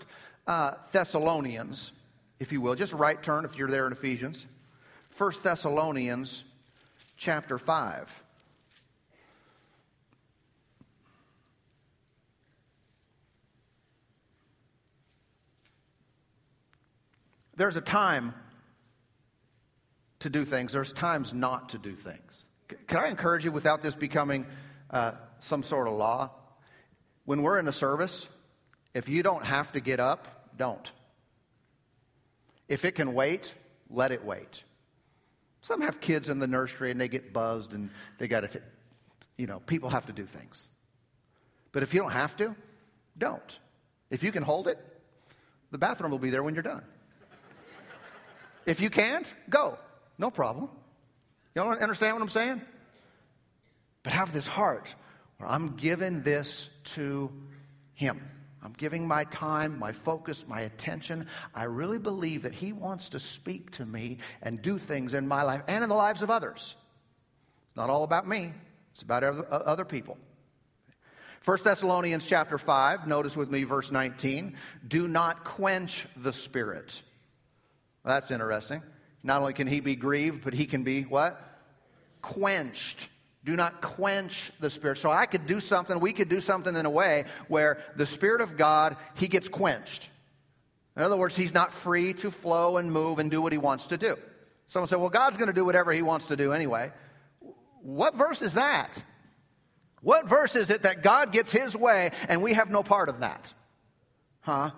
uh, 0.47 0.73
Thessalonians, 0.91 1.91
if 2.39 2.51
you 2.51 2.59
will. 2.59 2.75
Just 2.75 2.93
right 2.93 3.21
turn 3.21 3.45
if 3.45 3.55
you're 3.55 3.69
there 3.69 3.87
in 3.87 3.93
Ephesians. 3.93 4.45
First 5.11 5.43
Thessalonians 5.43 6.43
chapter 7.17 7.57
5. 7.57 8.23
There's 17.57 17.75
a 17.75 17.81
time 17.81 18.35
to 20.19 20.29
do 20.29 20.45
things, 20.45 20.73
there's 20.73 20.93
times 20.93 21.33
not 21.33 21.69
to 21.69 21.77
do 21.77 21.95
things. 21.95 22.43
Can 22.87 22.99
I 22.99 23.07
encourage 23.07 23.45
you 23.45 23.51
without 23.51 23.81
this 23.81 23.95
becoming 23.95 24.45
uh, 24.91 25.13
some 25.39 25.63
sort 25.63 25.87
of 25.87 25.93
law? 25.95 26.31
When 27.25 27.41
we're 27.41 27.59
in 27.59 27.67
a 27.67 27.73
service, 27.73 28.27
if 28.93 29.09
you 29.09 29.23
don't 29.23 29.43
have 29.43 29.71
to 29.73 29.79
get 29.79 29.99
up, 29.99 30.27
don't. 30.57 30.91
If 32.67 32.85
it 32.85 32.93
can 32.93 33.13
wait, 33.13 33.53
let 33.89 34.11
it 34.11 34.23
wait. 34.23 34.63
Some 35.61 35.81
have 35.81 35.99
kids 35.99 36.29
in 36.29 36.39
the 36.39 36.47
nursery 36.47 36.91
and 36.91 37.01
they 37.01 37.07
get 37.07 37.33
buzzed 37.33 37.73
and 37.73 37.89
they 38.19 38.27
got 38.27 38.51
to, 38.51 38.61
you 39.35 39.47
know, 39.47 39.59
people 39.59 39.89
have 39.89 40.05
to 40.05 40.13
do 40.13 40.25
things. 40.25 40.67
But 41.71 41.83
if 41.83 41.93
you 41.93 42.01
don't 42.01 42.11
have 42.11 42.35
to, 42.37 42.55
don't. 43.17 43.59
If 44.09 44.23
you 44.23 44.31
can 44.31 44.43
hold 44.43 44.67
it, 44.67 44.77
the 45.71 45.77
bathroom 45.77 46.11
will 46.11 46.19
be 46.19 46.29
there 46.29 46.43
when 46.43 46.53
you're 46.53 46.63
done. 46.63 46.83
If 48.67 48.81
you 48.81 48.89
can't, 48.89 49.33
go. 49.49 49.77
No 50.19 50.29
problem. 50.29 50.69
Don't 51.55 51.81
understand 51.81 52.15
what 52.15 52.21
I'm 52.21 52.29
saying? 52.29 52.61
But 54.03 54.13
have 54.13 54.33
this 54.33 54.45
heart 54.45 54.93
where 55.37 55.49
I'm 55.49 55.77
giving 55.77 56.21
this 56.21 56.69
to 56.95 57.31
Him. 57.95 58.21
I'm 58.61 58.73
giving 58.73 59.07
my 59.07 59.23
time, 59.23 59.79
my 59.79 59.93
focus, 59.93 60.43
my 60.47 60.61
attention. 60.61 61.27
I 61.55 61.63
really 61.63 61.97
believe 61.97 62.43
that 62.43 62.53
He 62.53 62.73
wants 62.73 63.09
to 63.09 63.21
speak 63.21 63.71
to 63.71 63.85
me 63.85 64.17
and 64.41 64.61
do 64.61 64.77
things 64.77 65.13
in 65.13 65.27
my 65.27 65.43
life 65.43 65.61
and 65.67 65.83
in 65.83 65.89
the 65.89 65.95
lives 65.95 66.21
of 66.21 66.29
others. 66.29 66.75
It's 67.69 67.77
not 67.77 67.89
all 67.89 68.03
about 68.03 68.27
me, 68.27 68.51
it's 68.91 69.01
about 69.01 69.23
other 69.23 69.85
people. 69.85 70.17
1 71.45 71.59
Thessalonians 71.63 72.25
chapter 72.25 72.57
5, 72.57 73.07
notice 73.07 73.37
with 73.37 73.49
me 73.49 73.63
verse 73.63 73.91
19. 73.91 74.57
Do 74.85 75.07
not 75.07 75.45
quench 75.45 76.05
the 76.17 76.33
Spirit. 76.33 77.01
Well, 78.07 78.15
that's 78.15 78.31
interesting. 78.31 78.81
Not 79.21 79.41
only 79.41 79.51
can 79.51 79.67
he 79.67 79.81
be 79.81 79.97
grieved, 79.97 80.45
but 80.45 80.53
he 80.53 80.65
can 80.65 80.83
be 80.83 81.01
what? 81.01 81.41
Quenched. 82.21 83.09
Do 83.43 83.57
not 83.57 83.81
quench 83.81 84.49
the 84.61 84.69
Spirit. 84.69 84.99
So 84.99 85.11
I 85.11 85.25
could 85.25 85.45
do 85.45 85.59
something, 85.59 85.99
we 85.99 86.13
could 86.13 86.29
do 86.29 86.39
something 86.39 86.73
in 86.73 86.85
a 86.85 86.89
way 86.89 87.25
where 87.49 87.79
the 87.97 88.05
Spirit 88.05 88.39
of 88.39 88.55
God, 88.55 88.95
He 89.15 89.27
gets 89.27 89.49
quenched. 89.49 90.07
In 90.95 91.03
other 91.03 91.17
words, 91.17 91.35
He's 91.35 91.53
not 91.53 91.73
free 91.73 92.13
to 92.13 92.31
flow 92.31 92.77
and 92.77 92.93
move 92.93 93.19
and 93.19 93.29
do 93.29 93.41
what 93.41 93.51
He 93.51 93.57
wants 93.57 93.87
to 93.87 93.97
do. 93.97 94.15
Someone 94.67 94.87
said, 94.87 94.99
well, 94.99 95.09
God's 95.09 95.35
going 95.35 95.47
to 95.47 95.53
do 95.53 95.65
whatever 95.65 95.91
He 95.91 96.01
wants 96.01 96.27
to 96.27 96.37
do 96.37 96.53
anyway. 96.53 96.93
What 97.81 98.15
verse 98.15 98.41
is 98.41 98.53
that? 98.53 99.03
What 100.01 100.29
verse 100.29 100.55
is 100.55 100.69
it 100.69 100.83
that 100.83 101.03
God 101.03 101.33
gets 101.33 101.51
His 101.51 101.75
way 101.75 102.11
and 102.29 102.41
we 102.41 102.53
have 102.53 102.69
no 102.69 102.83
part 102.83 103.09
of 103.09 103.19
that? 103.19 103.43
Huh? 104.39 104.71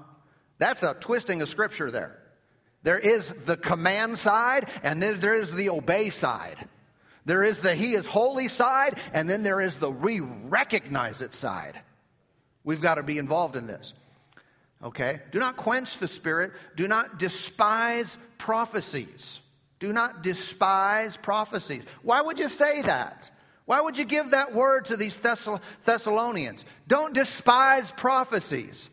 That's 0.57 0.81
a 0.81 0.95
twisting 0.95 1.43
of 1.43 1.49
Scripture 1.49 1.91
there. 1.91 2.19
There 2.83 2.99
is 2.99 3.27
the 3.45 3.57
command 3.57 4.17
side 4.17 4.69
and 4.83 5.01
then 5.01 5.19
there 5.19 5.35
is 5.35 5.51
the 5.51 5.69
obey 5.69 6.09
side. 6.09 6.57
There 7.25 7.43
is 7.43 7.59
the 7.59 7.75
He 7.75 7.93
is 7.93 8.07
holy 8.07 8.47
side, 8.47 8.97
and 9.13 9.29
then 9.29 9.43
there 9.43 9.61
is 9.61 9.75
the 9.75 9.91
we 9.91 10.19
recognize 10.19 11.21
it 11.21 11.35
side. 11.35 11.79
We've 12.63 12.81
got 12.81 12.95
to 12.95 13.03
be 13.03 13.19
involved 13.19 13.55
in 13.55 13.67
this. 13.67 13.93
Okay? 14.83 15.19
Do 15.31 15.39
not 15.39 15.55
quench 15.55 15.97
the 15.99 16.07
Spirit. 16.07 16.53
Do 16.75 16.87
not 16.87 17.19
despise 17.19 18.17
prophecies. 18.37 19.39
Do 19.79 19.93
not 19.93 20.23
despise 20.23 21.17
prophecies. 21.17 21.83
Why 22.01 22.21
would 22.21 22.39
you 22.39 22.47
say 22.47 22.81
that? 22.81 23.29
Why 23.65 23.79
would 23.79 23.97
you 23.97 24.05
give 24.05 24.31
that 24.31 24.55
word 24.55 24.85
to 24.85 24.97
these 24.97 25.19
Thessalonians? 25.85 26.65
Don't 26.87 27.13
despise 27.13 27.91
prophecies. 27.91 28.89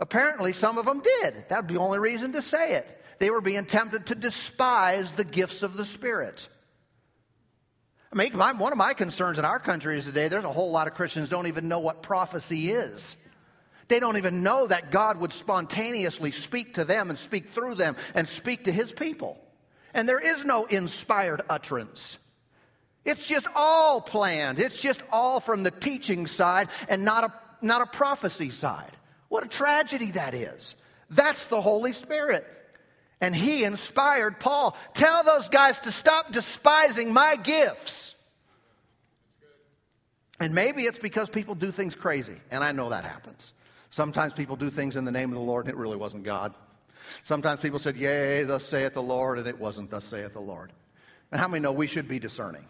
Apparently, 0.00 0.52
some 0.52 0.78
of 0.78 0.86
them 0.86 1.00
did. 1.00 1.48
That'd 1.48 1.68
be 1.68 1.74
the 1.74 1.80
only 1.80 2.00
reason 2.00 2.32
to 2.32 2.42
say 2.42 2.74
it. 2.74 3.01
They 3.22 3.30
were 3.30 3.40
being 3.40 3.66
tempted 3.66 4.06
to 4.06 4.16
despise 4.16 5.12
the 5.12 5.22
gifts 5.22 5.62
of 5.62 5.76
the 5.76 5.84
Spirit. 5.84 6.48
I 8.12 8.16
mean, 8.16 8.36
my, 8.36 8.50
one 8.50 8.72
of 8.72 8.78
my 8.78 8.94
concerns 8.94 9.38
in 9.38 9.44
our 9.44 9.60
country 9.60 9.96
is 9.96 10.06
today 10.06 10.26
there's 10.26 10.44
a 10.44 10.52
whole 10.52 10.72
lot 10.72 10.88
of 10.88 10.94
Christians 10.94 11.28
don't 11.28 11.46
even 11.46 11.68
know 11.68 11.78
what 11.78 12.02
prophecy 12.02 12.72
is. 12.72 13.16
They 13.86 14.00
don't 14.00 14.16
even 14.16 14.42
know 14.42 14.66
that 14.66 14.90
God 14.90 15.20
would 15.20 15.32
spontaneously 15.32 16.32
speak 16.32 16.74
to 16.74 16.84
them 16.84 17.10
and 17.10 17.18
speak 17.18 17.50
through 17.50 17.76
them 17.76 17.94
and 18.16 18.28
speak 18.28 18.64
to 18.64 18.72
his 18.72 18.90
people. 18.90 19.38
And 19.94 20.08
there 20.08 20.18
is 20.18 20.44
no 20.44 20.64
inspired 20.64 21.42
utterance. 21.48 22.18
It's 23.04 23.28
just 23.28 23.46
all 23.54 24.00
planned. 24.00 24.58
It's 24.58 24.82
just 24.82 25.00
all 25.12 25.38
from 25.38 25.62
the 25.62 25.70
teaching 25.70 26.26
side 26.26 26.70
and 26.88 27.04
not 27.04 27.22
a, 27.22 27.32
not 27.64 27.82
a 27.82 27.86
prophecy 27.86 28.50
side. 28.50 28.90
What 29.28 29.44
a 29.44 29.48
tragedy 29.48 30.10
that 30.10 30.34
is. 30.34 30.74
That's 31.08 31.44
the 31.44 31.60
Holy 31.60 31.92
Spirit. 31.92 32.58
And 33.22 33.36
he 33.36 33.62
inspired 33.62 34.40
Paul. 34.40 34.76
Tell 34.94 35.22
those 35.22 35.48
guys 35.48 35.78
to 35.80 35.92
stop 35.92 36.32
despising 36.32 37.12
my 37.12 37.36
gifts. 37.36 38.16
And 40.40 40.54
maybe 40.54 40.82
it's 40.82 40.98
because 40.98 41.30
people 41.30 41.54
do 41.54 41.70
things 41.70 41.94
crazy, 41.94 42.34
and 42.50 42.64
I 42.64 42.72
know 42.72 42.90
that 42.90 43.04
happens. 43.04 43.52
Sometimes 43.90 44.32
people 44.32 44.56
do 44.56 44.70
things 44.70 44.96
in 44.96 45.04
the 45.04 45.12
name 45.12 45.30
of 45.30 45.36
the 45.36 45.44
Lord, 45.44 45.66
and 45.66 45.72
it 45.72 45.78
really 45.78 45.96
wasn't 45.96 46.24
God. 46.24 46.52
Sometimes 47.22 47.60
people 47.60 47.78
said, 47.78 47.96
Yea, 47.96 48.42
thus 48.42 48.64
saith 48.64 48.94
the 48.94 49.02
Lord, 49.02 49.38
and 49.38 49.46
it 49.46 49.60
wasn't 49.60 49.90
thus 49.90 50.04
saith 50.04 50.32
the 50.32 50.40
Lord. 50.40 50.72
And 51.30 51.40
how 51.40 51.46
many 51.46 51.60
know 51.60 51.70
we 51.70 51.86
should 51.86 52.08
be 52.08 52.18
discerning? 52.18 52.64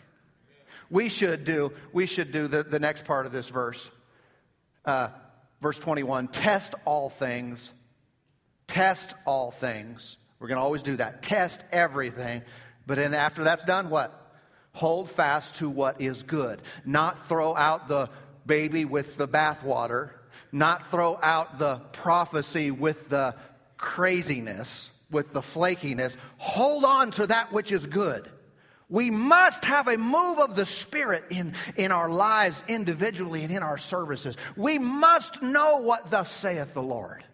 We 0.90 1.08
should 1.08 1.44
do, 1.46 1.72
we 1.94 2.04
should 2.04 2.30
do 2.30 2.46
the, 2.46 2.62
the 2.62 2.78
next 2.78 3.06
part 3.06 3.24
of 3.24 3.32
this 3.32 3.48
verse. 3.48 3.88
Uh, 4.84 5.08
verse 5.62 5.78
21 5.78 6.28
Test 6.28 6.74
all 6.84 7.08
things. 7.08 7.72
Test 8.66 9.14
all 9.24 9.50
things. 9.50 10.18
We're 10.42 10.48
going 10.48 10.58
to 10.58 10.64
always 10.64 10.82
do 10.82 10.96
that. 10.96 11.22
Test 11.22 11.62
everything. 11.70 12.42
But 12.84 12.96
then 12.96 13.14
after 13.14 13.44
that's 13.44 13.64
done, 13.64 13.90
what? 13.90 14.12
Hold 14.72 15.08
fast 15.08 15.54
to 15.56 15.70
what 15.70 16.00
is 16.00 16.24
good. 16.24 16.60
Not 16.84 17.28
throw 17.28 17.54
out 17.54 17.86
the 17.86 18.10
baby 18.44 18.84
with 18.84 19.16
the 19.16 19.28
bathwater. 19.28 20.10
Not 20.50 20.90
throw 20.90 21.16
out 21.22 21.60
the 21.60 21.76
prophecy 21.92 22.72
with 22.72 23.08
the 23.08 23.36
craziness, 23.76 24.90
with 25.12 25.32
the 25.32 25.42
flakiness. 25.42 26.16
Hold 26.38 26.84
on 26.84 27.12
to 27.12 27.28
that 27.28 27.52
which 27.52 27.70
is 27.70 27.86
good. 27.86 28.28
We 28.88 29.12
must 29.12 29.64
have 29.66 29.86
a 29.86 29.96
move 29.96 30.40
of 30.40 30.56
the 30.56 30.66
Spirit 30.66 31.26
in, 31.30 31.54
in 31.76 31.92
our 31.92 32.10
lives 32.10 32.64
individually 32.66 33.44
and 33.44 33.52
in 33.52 33.62
our 33.62 33.78
services. 33.78 34.36
We 34.56 34.80
must 34.80 35.40
know 35.40 35.78
what 35.78 36.10
thus 36.10 36.32
saith 36.32 36.74
the 36.74 36.82
Lord. 36.82 37.24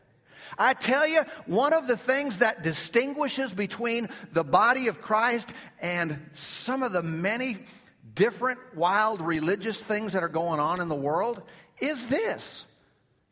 I 0.57 0.75
tell 0.75 1.07
you, 1.07 1.23
one 1.47 1.73
of 1.73 1.87
the 1.87 1.97
things 1.97 2.39
that 2.39 2.63
distinguishes 2.63 3.53
between 3.53 4.09
the 4.33 4.45
body 4.45 4.89
of 4.89 5.03
Christ 5.03 5.53
and 5.81 6.19
some 6.33 6.83
of 6.83 6.93
the 6.93 7.03
many 7.03 7.59
different 8.15 8.59
wild 8.75 9.21
religious 9.21 9.81
things 9.81 10.13
that 10.13 10.23
are 10.23 10.29
going 10.29 10.61
on 10.61 10.81
in 10.81 10.89
the 10.89 10.95
world 10.95 11.43
is 11.81 12.09
this. 12.09 12.65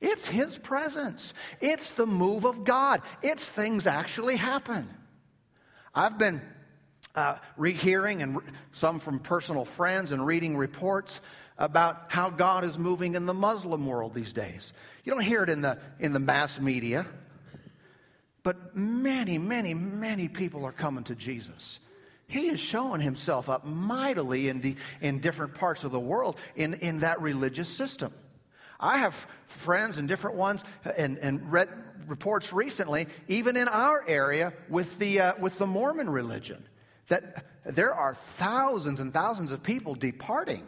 It's 0.01 0.27
His 0.27 0.59
presence. 0.59 1.33
It's 1.61 1.91
the 1.93 2.07
move 2.07 2.45
of 2.45 2.65
God. 2.65 3.03
It's 3.23 3.49
things 3.49 3.87
actually 3.87 4.37
happen. 4.37 4.89
I've 5.95 6.19
been 6.19 6.43
uh, 7.15 7.37
rehearing 7.57 8.23
and 8.23 8.37
re- 8.37 8.45
some 8.73 9.01
from 9.01 9.21
personal 9.21 9.65
friends 9.65 10.13
and 10.13 10.25
reading 10.25 10.57
reports 10.57 11.21
about 11.59 12.13
how 12.13 12.29
God 12.29 12.65
is 12.65 12.79
moving 12.79 13.15
in 13.15 13.25
the 13.25 13.35
Muslim 13.35 13.87
world 13.87 14.15
these 14.15 14.35
days. 14.35 14.73
You 15.07 15.13
don't 15.13 15.23
hear 15.23 15.45
it 15.45 15.49
in 15.49 15.63
the 15.63 15.79
in 15.99 16.13
the 16.13 16.21
mass 16.21 16.61
media, 16.61 17.07
but 18.43 18.77
many, 18.77 19.39
many, 19.39 19.73
many 19.73 20.29
people 20.29 20.67
are 20.67 20.73
coming 20.73 21.05
to 21.05 21.15
Jesus. 21.15 21.79
He 22.29 22.49
is 22.49 22.61
showing 22.61 23.01
himself 23.01 23.49
up 23.49 23.65
mightily 23.65 24.49
in, 24.49 24.61
the, 24.61 24.77
in 25.01 25.21
different 25.21 25.55
parts 25.55 25.85
of 25.85 25.93
the 25.93 26.01
world 26.01 26.37
in, 26.55 26.75
in 26.75 27.01
that 27.01 27.21
religious 27.21 27.69
system. 27.69 28.13
I 28.79 28.99
have 28.99 29.15
friends 29.47 29.99
and 29.99 30.09
different 30.09 30.37
ones 30.37 30.63
and, 30.97 31.19
and 31.19 31.53
read 31.53 31.69
reports 32.07 32.53
recently, 32.53 33.07
even 33.29 33.57
in 33.57 33.69
our 33.69 34.05
area 34.07 34.53
with 34.69 34.99
the, 34.99 35.21
uh, 35.21 35.33
with 35.41 35.59
the 35.59 35.67
Mormon 35.67 36.11
religion, 36.11 36.65
that 37.09 37.47
there 37.65 37.95
are 37.95 38.15
thousands 38.15 39.01
and 39.01 39.15
thousands 39.15 39.53
of 39.53 39.63
people 39.63 39.95
departing, 39.95 40.67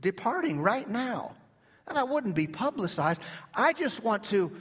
departing 0.00 0.60
right 0.60 0.88
now. 0.88 1.34
And 1.88 1.96
that 1.96 2.08
wouldn't 2.08 2.34
be 2.34 2.46
publicized. 2.46 3.20
I 3.54 3.72
just 3.72 4.02
want 4.02 4.24
to, 4.24 4.52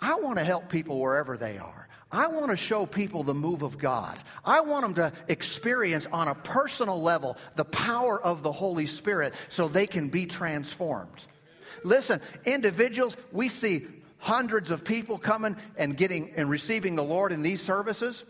I 0.00 0.16
want 0.16 0.38
to 0.38 0.44
help 0.44 0.68
people 0.68 1.00
wherever 1.00 1.36
they 1.36 1.58
are. 1.58 1.88
I 2.14 2.28
want 2.28 2.50
to 2.50 2.56
show 2.56 2.86
people 2.86 3.24
the 3.24 3.34
move 3.34 3.62
of 3.62 3.76
God. 3.76 4.16
I 4.44 4.60
want 4.60 4.82
them 4.82 4.94
to 4.94 5.12
experience 5.26 6.06
on 6.12 6.28
a 6.28 6.34
personal 6.34 7.02
level 7.02 7.36
the 7.56 7.64
power 7.64 8.20
of 8.20 8.42
the 8.42 8.52
Holy 8.52 8.86
Spirit 8.86 9.34
so 9.48 9.66
they 9.66 9.88
can 9.88 10.10
be 10.10 10.26
transformed. 10.26 11.24
Listen, 11.82 12.20
individuals, 12.44 13.16
we 13.32 13.48
see 13.48 13.86
hundreds 14.18 14.70
of 14.70 14.84
people 14.84 15.18
coming 15.18 15.56
and 15.76 15.96
getting 15.96 16.34
and 16.36 16.48
receiving 16.48 16.94
the 16.94 17.02
Lord 17.02 17.32
in 17.32 17.42
these 17.42 17.60
services. 17.60 18.22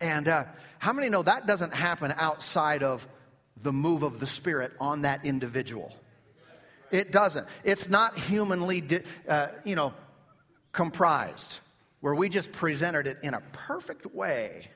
And 0.00 0.28
uh, 0.28 0.44
how 0.78 0.92
many 0.92 1.08
know 1.08 1.22
that 1.22 1.46
doesn't 1.46 1.74
happen 1.74 2.14
outside 2.16 2.82
of 2.82 3.06
the 3.62 3.72
move 3.72 4.02
of 4.02 4.20
the 4.20 4.26
Spirit 4.26 4.72
on 4.80 5.02
that 5.02 5.26
individual? 5.26 5.92
It 6.90 7.12
doesn't. 7.12 7.46
It's 7.64 7.88
not 7.88 8.18
humanly, 8.18 8.82
uh, 9.28 9.48
you 9.64 9.76
know, 9.76 9.94
comprised 10.72 11.58
where 12.00 12.14
we 12.14 12.28
just 12.28 12.52
presented 12.52 13.06
it 13.06 13.18
in 13.22 13.34
a 13.34 13.40
perfect 13.52 14.06
way. 14.14 14.68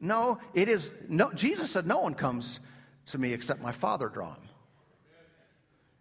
No, 0.00 0.38
it 0.54 0.68
is 0.68 0.92
no 1.08 1.32
Jesus 1.32 1.70
said 1.70 1.86
no 1.86 2.00
one 2.00 2.14
comes 2.14 2.58
to 3.06 3.18
me 3.18 3.32
except 3.32 3.62
my 3.62 3.72
Father 3.72 4.08
draw 4.08 4.34
him. 4.34 4.42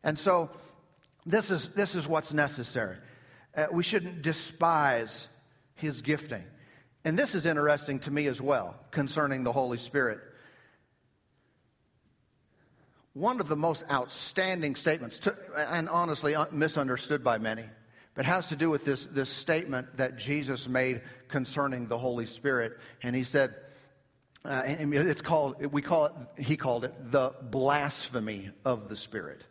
And 0.03 0.19
so 0.19 0.49
this 1.25 1.51
is 1.51 1.69
this 1.69 1.95
is 1.95 2.07
what's 2.07 2.33
necessary. 2.33 2.97
Uh, 3.55 3.67
we 3.71 3.83
shouldn't 3.83 4.21
despise 4.21 5.27
his 5.75 6.01
gifting. 6.01 6.43
And 7.05 7.19
this 7.19 7.35
is 7.35 7.45
interesting 7.45 7.99
to 7.99 8.11
me 8.11 8.27
as 8.27 8.41
well 8.41 8.75
concerning 8.91 9.43
the 9.43 9.51
Holy 9.51 9.77
Spirit. 9.77 10.19
One 13.13 13.39
of 13.39 13.47
the 13.47 13.55
most 13.55 13.83
outstanding 13.91 14.75
statements, 14.75 15.19
to, 15.19 15.35
and 15.55 15.87
honestly 15.87 16.35
misunderstood 16.51 17.23
by 17.23 17.37
many, 17.37 17.65
but 18.15 18.25
has 18.25 18.49
to 18.49 18.55
do 18.55 18.69
with 18.69 18.85
this, 18.85 19.05
this 19.05 19.29
statement 19.29 19.97
that 19.97 20.17
Jesus 20.17 20.67
made 20.67 21.01
concerning 21.27 21.87
the 21.87 21.97
Holy 21.97 22.25
Spirit. 22.25 22.73
And 23.03 23.15
he 23.15 23.23
said, 23.23 23.55
uh, 24.45 24.63
it's 24.65 25.21
called, 25.21 25.63
we 25.71 25.81
call 25.81 26.05
it, 26.05 26.13
he 26.43 26.57
called 26.57 26.85
it 26.85 27.11
the 27.11 27.33
blasphemy 27.41 28.51
of 28.65 28.89
the 28.89 28.95
Spirit. 28.95 29.41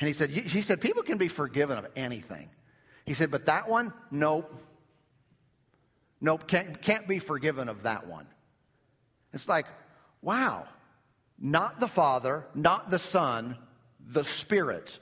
And 0.00 0.08
he 0.08 0.14
said, 0.14 0.30
he 0.30 0.62
said, 0.62 0.80
people 0.80 1.02
can 1.02 1.18
be 1.18 1.28
forgiven 1.28 1.78
of 1.78 1.86
anything. 1.96 2.50
He 3.06 3.14
said, 3.14 3.30
but 3.30 3.46
that 3.46 3.68
one, 3.68 3.92
nope. 4.10 4.52
Nope, 6.20 6.46
can't, 6.46 6.80
can't 6.80 7.06
be 7.06 7.18
forgiven 7.18 7.68
of 7.68 7.82
that 7.82 8.06
one. 8.06 8.26
It's 9.32 9.48
like, 9.48 9.66
wow. 10.22 10.66
Not 11.38 11.80
the 11.80 11.88
Father, 11.88 12.46
not 12.54 12.90
the 12.90 12.98
Son, 12.98 13.56
the 14.06 14.24
Spirit 14.24 14.98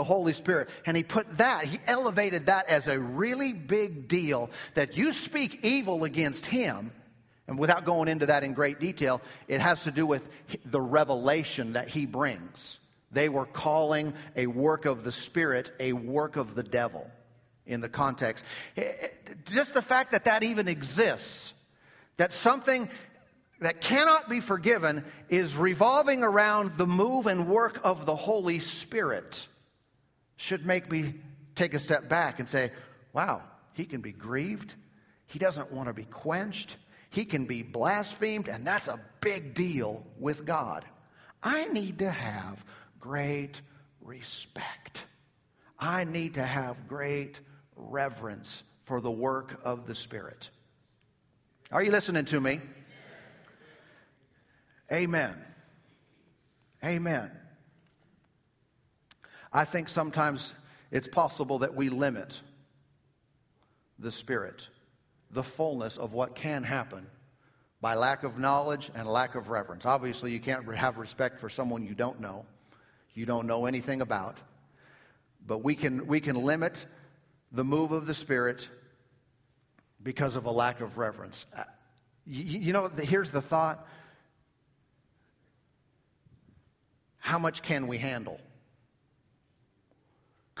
the 0.00 0.04
Holy 0.04 0.32
Spirit. 0.32 0.70
And 0.86 0.96
he 0.96 1.02
put 1.02 1.38
that, 1.38 1.64
he 1.64 1.78
elevated 1.86 2.46
that 2.46 2.70
as 2.70 2.86
a 2.86 2.98
really 2.98 3.52
big 3.52 4.08
deal 4.08 4.50
that 4.72 4.96
you 4.96 5.12
speak 5.12 5.60
evil 5.62 6.04
against 6.04 6.46
him. 6.46 6.90
And 7.46 7.58
without 7.58 7.84
going 7.84 8.08
into 8.08 8.26
that 8.26 8.44
in 8.44 8.54
great 8.54 8.80
detail, 8.80 9.20
it 9.46 9.60
has 9.60 9.84
to 9.84 9.90
do 9.90 10.06
with 10.06 10.26
the 10.64 10.80
revelation 10.80 11.74
that 11.74 11.88
he 11.88 12.06
brings. 12.06 12.78
They 13.12 13.28
were 13.28 13.44
calling 13.44 14.14
a 14.36 14.46
work 14.46 14.86
of 14.86 15.02
the 15.04 15.12
Spirit 15.12 15.70
a 15.80 15.92
work 15.92 16.36
of 16.36 16.54
the 16.54 16.62
devil 16.62 17.10
in 17.66 17.80
the 17.80 17.88
context. 17.88 18.44
Eh, 18.76 18.82
eh, 18.82 19.08
just 19.52 19.74
the 19.74 19.82
fact 19.82 20.12
that 20.12 20.24
that 20.24 20.44
even 20.44 20.68
exists, 20.68 21.52
that 22.16 22.32
something 22.32 22.88
that 23.60 23.80
cannot 23.80 24.28
be 24.28 24.40
forgiven 24.40 25.04
is 25.28 25.56
revolving 25.56 26.22
around 26.22 26.76
the 26.76 26.86
move 26.86 27.26
and 27.26 27.46
work 27.48 27.80
of 27.84 28.06
the 28.06 28.16
Holy 28.16 28.58
Spirit 28.58 29.46
should 30.36 30.64
make 30.64 30.90
me 30.90 31.14
take 31.54 31.74
a 31.74 31.78
step 31.78 32.08
back 32.08 32.40
and 32.40 32.48
say, 32.48 32.72
wow, 33.12 33.42
he 33.74 33.84
can 33.84 34.00
be 34.00 34.12
grieved. 34.12 34.74
He 35.26 35.38
doesn't 35.38 35.72
want 35.72 35.88
to 35.88 35.92
be 35.92 36.04
quenched. 36.04 36.76
He 37.10 37.24
can 37.24 37.46
be 37.46 37.62
blasphemed, 37.62 38.48
and 38.48 38.66
that's 38.66 38.88
a 38.88 39.00
big 39.20 39.54
deal 39.54 40.04
with 40.18 40.46
God. 40.46 40.84
I 41.42 41.66
need 41.66 41.98
to 41.98 42.10
have 42.10 42.64
great 42.98 43.60
respect. 44.00 45.04
I 45.78 46.04
need 46.04 46.34
to 46.34 46.44
have 46.44 46.88
great 46.88 47.38
reverence 47.76 48.62
for 48.84 49.00
the 49.00 49.10
work 49.10 49.60
of 49.64 49.86
the 49.86 49.94
Spirit. 49.94 50.48
Are 51.70 51.82
you 51.82 51.90
listening 51.90 52.24
to 52.26 52.40
me? 52.40 52.60
Amen. 54.92 55.36
Amen. 56.84 57.30
I 59.52 59.64
think 59.64 59.88
sometimes 59.88 60.52
it's 60.90 61.08
possible 61.08 61.60
that 61.60 61.74
we 61.74 61.88
limit 61.88 62.40
the 63.98 64.10
Spirit, 64.10 64.66
the 65.30 65.42
fullness 65.42 65.96
of 65.96 66.12
what 66.12 66.34
can 66.34 66.62
happen 66.62 67.06
by 67.80 67.94
lack 67.94 68.24
of 68.24 68.38
knowledge 68.38 68.90
and 68.94 69.08
lack 69.08 69.34
of 69.34 69.48
reverence. 69.48 69.86
Obviously, 69.86 70.32
you 70.32 70.40
can't 70.40 70.72
have 70.74 70.98
respect 70.98 71.40
for 71.40 71.48
someone 71.48 71.84
you 71.84 71.94
don't 71.94 72.20
know, 72.20 72.44
you 73.14 73.26
don't 73.26 73.46
know 73.46 73.66
anything 73.66 74.00
about. 74.00 74.38
But 75.46 75.64
we 75.64 75.74
can, 75.74 76.06
we 76.06 76.20
can 76.20 76.36
limit 76.36 76.84
the 77.52 77.64
move 77.64 77.92
of 77.92 78.06
the 78.06 78.14
Spirit 78.14 78.68
because 80.02 80.36
of 80.36 80.46
a 80.46 80.50
lack 80.50 80.80
of 80.80 80.98
reverence. 80.98 81.46
Uh, 81.56 81.62
you, 82.26 82.60
you 82.60 82.72
know, 82.72 82.88
here's 82.88 83.30
the 83.30 83.42
thought 83.42 83.86
how 87.20 87.38
much 87.38 87.62
can 87.62 87.86
we 87.86 87.98
handle? 87.98 88.40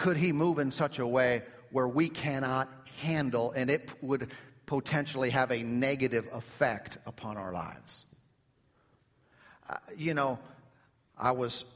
could 0.00 0.16
he 0.16 0.32
move 0.32 0.58
in 0.58 0.70
such 0.70 0.98
a 0.98 1.06
way 1.06 1.42
where 1.70 1.86
we 1.86 2.08
cannot 2.08 2.70
handle 3.02 3.52
and 3.52 3.68
it 3.70 3.90
would 4.00 4.32
potentially 4.64 5.28
have 5.28 5.50
a 5.50 5.62
negative 5.62 6.26
effect 6.32 6.96
upon 7.04 7.36
our 7.36 7.52
lives? 7.52 8.06
Uh, 9.68 9.76
you 9.94 10.14
know, 10.14 10.38
I 11.18 11.32
was, 11.32 11.66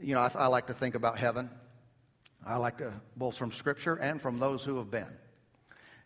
you 0.00 0.16
know, 0.16 0.20
I, 0.20 0.32
I 0.34 0.46
like 0.48 0.66
to 0.66 0.74
think 0.74 0.96
about 0.96 1.16
heaven. 1.16 1.48
I 2.44 2.56
like 2.56 2.78
to, 2.78 2.92
both 3.16 3.36
from 3.36 3.52
Scripture 3.52 3.94
and 3.94 4.20
from 4.20 4.40
those 4.40 4.64
who 4.64 4.78
have 4.78 4.90
been. 4.90 5.16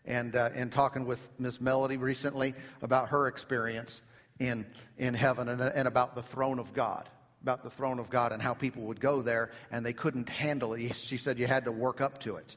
And 0.05 0.35
uh, 0.35 0.51
in 0.53 0.69
talking 0.69 1.07
with 1.07 1.27
Miss 1.39 1.59
Melody 1.59 1.97
recently 1.97 2.53
about 2.83 3.09
her 3.09 3.27
experience 3.27 4.01
in 4.37 4.67
in 4.99 5.15
heaven 5.15 5.49
and, 5.49 5.61
and 5.61 5.87
about 5.87 6.13
the 6.13 6.21
throne 6.21 6.59
of 6.59 6.73
God 6.73 7.09
about 7.45 7.61
the 7.61 7.69
throne 7.69 7.99
of 7.99 8.09
God 8.09 8.31
and 8.31 8.41
how 8.41 8.55
people 8.55 8.81
would 8.85 8.99
go 8.99 9.21
there 9.21 9.51
and 9.69 9.85
they 9.85 9.93
couldn't 9.93 10.29
handle 10.29 10.73
it. 10.73 10.95
She 10.95 11.17
said 11.17 11.37
you 11.37 11.45
had 11.45 11.65
to 11.65 11.71
work 11.71 12.01
up 12.01 12.21
to 12.21 12.37
it 12.37 12.55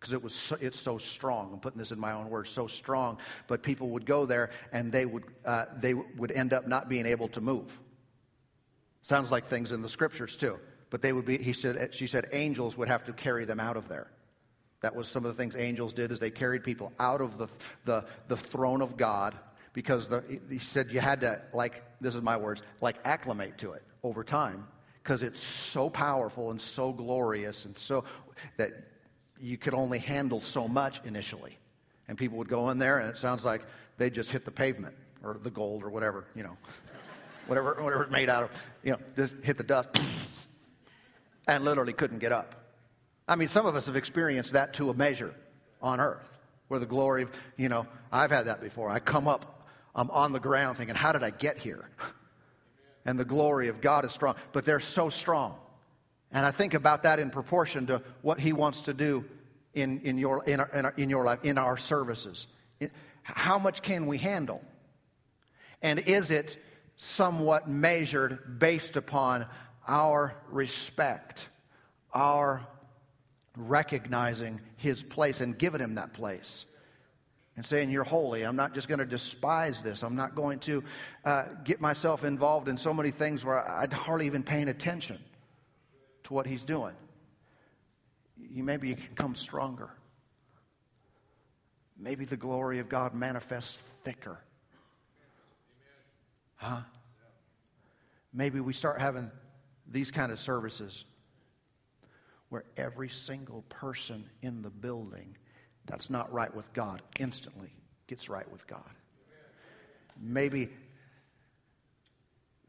because 0.00 0.14
it 0.14 0.22
was 0.22 0.34
so, 0.34 0.56
it's 0.58 0.80
so 0.80 0.96
strong. 0.96 1.50
I'm 1.52 1.60
putting 1.60 1.78
this 1.78 1.92
in 1.92 2.00
my 2.00 2.12
own 2.12 2.30
words, 2.30 2.48
so 2.48 2.66
strong. 2.66 3.18
But 3.48 3.62
people 3.62 3.90
would 3.90 4.06
go 4.06 4.24
there 4.24 4.48
and 4.72 4.90
they 4.90 5.04
would 5.04 5.24
uh, 5.44 5.66
they 5.78 5.92
would 5.92 6.32
end 6.32 6.54
up 6.54 6.66
not 6.66 6.88
being 6.88 7.04
able 7.04 7.28
to 7.28 7.42
move. 7.42 7.78
Sounds 9.02 9.30
like 9.30 9.48
things 9.48 9.72
in 9.72 9.82
the 9.82 9.90
scriptures 9.90 10.36
too. 10.36 10.58
But 10.88 11.02
they 11.02 11.12
would 11.12 11.26
be. 11.26 11.36
He 11.36 11.52
said. 11.52 11.94
She 11.94 12.06
said 12.06 12.28
angels 12.32 12.78
would 12.78 12.88
have 12.88 13.04
to 13.04 13.12
carry 13.12 13.44
them 13.44 13.60
out 13.60 13.76
of 13.76 13.88
there. 13.88 14.06
That 14.80 14.96
was 14.96 15.06
some 15.06 15.26
of 15.26 15.36
the 15.36 15.42
things 15.42 15.54
angels 15.54 15.92
did. 15.92 16.12
Is 16.12 16.18
they 16.18 16.30
carried 16.30 16.64
people 16.64 16.92
out 16.98 17.20
of 17.20 17.36
the 17.36 17.48
the, 17.84 18.06
the 18.28 18.38
throne 18.38 18.80
of 18.80 18.96
God 18.96 19.34
because 19.74 20.06
the, 20.06 20.40
he 20.48 20.58
said 20.58 20.90
you 20.92 21.00
had 21.00 21.20
to 21.20 21.42
like 21.52 21.82
this 22.00 22.14
is 22.14 22.22
my 22.22 22.38
words 22.38 22.62
like 22.80 22.96
acclimate 23.04 23.58
to 23.58 23.72
it 23.72 23.82
over 24.02 24.24
time 24.24 24.66
because 25.02 25.22
it's 25.22 25.44
so 25.44 25.90
powerful 25.90 26.50
and 26.50 26.62
so 26.62 26.90
glorious 26.92 27.66
and 27.66 27.76
so 27.76 28.04
that 28.56 28.70
you 29.38 29.58
could 29.58 29.74
only 29.74 29.98
handle 29.98 30.40
so 30.40 30.66
much 30.66 31.00
initially. 31.04 31.58
And 32.08 32.16
people 32.16 32.38
would 32.38 32.48
go 32.48 32.70
in 32.70 32.78
there 32.78 32.98
and 32.98 33.10
it 33.10 33.18
sounds 33.18 33.44
like 33.44 33.62
they 33.98 34.08
just 34.08 34.30
hit 34.30 34.46
the 34.46 34.50
pavement 34.50 34.94
or 35.22 35.38
the 35.42 35.50
gold 35.50 35.82
or 35.82 35.90
whatever, 35.90 36.24
you 36.34 36.42
know, 36.42 36.56
whatever, 37.46 37.76
whatever 37.80 38.04
it's 38.04 38.12
made 38.12 38.30
out 38.30 38.44
of, 38.44 38.50
you 38.82 38.92
know, 38.92 38.98
just 39.16 39.34
hit 39.42 39.58
the 39.58 39.64
dust 39.64 39.88
and 41.46 41.64
literally 41.64 41.92
couldn't 41.92 42.20
get 42.20 42.32
up. 42.32 42.54
I 43.28 43.36
mean, 43.36 43.48
some 43.48 43.66
of 43.66 43.74
us 43.74 43.86
have 43.86 43.96
experienced 43.96 44.52
that 44.52 44.74
to 44.74 44.88
a 44.88 44.94
measure 44.94 45.34
on 45.82 46.00
earth 46.00 46.26
where 46.68 46.80
the 46.80 46.86
glory 46.86 47.24
of, 47.24 47.30
you 47.56 47.68
know, 47.68 47.86
I've 48.10 48.30
had 48.30 48.46
that 48.46 48.62
before. 48.62 48.88
I 48.88 48.98
come 48.98 49.28
up 49.28 49.53
I'm 49.94 50.10
on 50.10 50.32
the 50.32 50.40
ground 50.40 50.78
thinking, 50.78 50.96
how 50.96 51.12
did 51.12 51.22
I 51.22 51.30
get 51.30 51.58
here? 51.58 51.88
And 53.04 53.18
the 53.18 53.24
glory 53.24 53.68
of 53.68 53.80
God 53.80 54.04
is 54.04 54.12
strong. 54.12 54.34
But 54.52 54.64
they're 54.64 54.80
so 54.80 55.10
strong. 55.10 55.58
And 56.32 56.44
I 56.44 56.50
think 56.50 56.74
about 56.74 57.04
that 57.04 57.20
in 57.20 57.30
proportion 57.30 57.86
to 57.86 58.02
what 58.22 58.40
He 58.40 58.52
wants 58.52 58.82
to 58.82 58.94
do 58.94 59.24
in, 59.74 60.00
in, 60.00 60.18
your, 60.18 60.42
in, 60.44 60.60
our, 60.60 60.68
in, 60.68 60.84
our, 60.86 60.94
in 60.96 61.10
your 61.10 61.24
life, 61.24 61.40
in 61.44 61.58
our 61.58 61.76
services. 61.76 62.46
How 63.22 63.58
much 63.58 63.82
can 63.82 64.06
we 64.06 64.18
handle? 64.18 64.60
And 65.82 65.98
is 65.98 66.30
it 66.30 66.56
somewhat 66.96 67.68
measured 67.68 68.58
based 68.58 68.96
upon 68.96 69.46
our 69.86 70.34
respect, 70.50 71.48
our 72.12 72.66
recognizing 73.56 74.60
His 74.76 75.02
place 75.02 75.40
and 75.40 75.58
giving 75.58 75.80
Him 75.80 75.96
that 75.96 76.14
place? 76.14 76.64
And 77.56 77.64
saying, 77.64 77.90
You're 77.90 78.04
holy. 78.04 78.42
I'm 78.42 78.56
not 78.56 78.74
just 78.74 78.88
going 78.88 78.98
to 78.98 79.06
despise 79.06 79.80
this. 79.82 80.02
I'm 80.02 80.16
not 80.16 80.34
going 80.34 80.58
to 80.60 80.84
uh, 81.24 81.44
get 81.64 81.80
myself 81.80 82.24
involved 82.24 82.68
in 82.68 82.78
so 82.78 82.92
many 82.92 83.10
things 83.10 83.44
where 83.44 83.68
I'd 83.68 83.92
hardly 83.92 84.26
even 84.26 84.42
paying 84.42 84.68
attention 84.68 85.18
to 86.24 86.32
what 86.34 86.46
he's 86.46 86.62
doing. 86.62 86.94
You 88.36 88.64
maybe 88.64 88.88
you 88.88 88.96
can 88.96 89.14
come 89.14 89.34
stronger. 89.34 89.90
Maybe 91.96 92.24
the 92.24 92.36
glory 92.36 92.80
of 92.80 92.88
God 92.88 93.14
manifests 93.14 93.80
thicker. 94.02 94.38
Huh? 96.56 96.80
Maybe 98.32 98.58
we 98.58 98.72
start 98.72 99.00
having 99.00 99.30
these 99.86 100.10
kind 100.10 100.32
of 100.32 100.40
services 100.40 101.04
where 102.48 102.64
every 102.76 103.08
single 103.08 103.62
person 103.68 104.24
in 104.42 104.62
the 104.62 104.70
building 104.70 105.36
that's 105.86 106.10
not 106.10 106.32
right 106.32 106.54
with 106.54 106.72
God 106.72 107.02
instantly 107.18 107.70
gets 108.06 108.28
right 108.28 108.50
with 108.50 108.66
God. 108.66 108.82
Maybe 110.20 110.68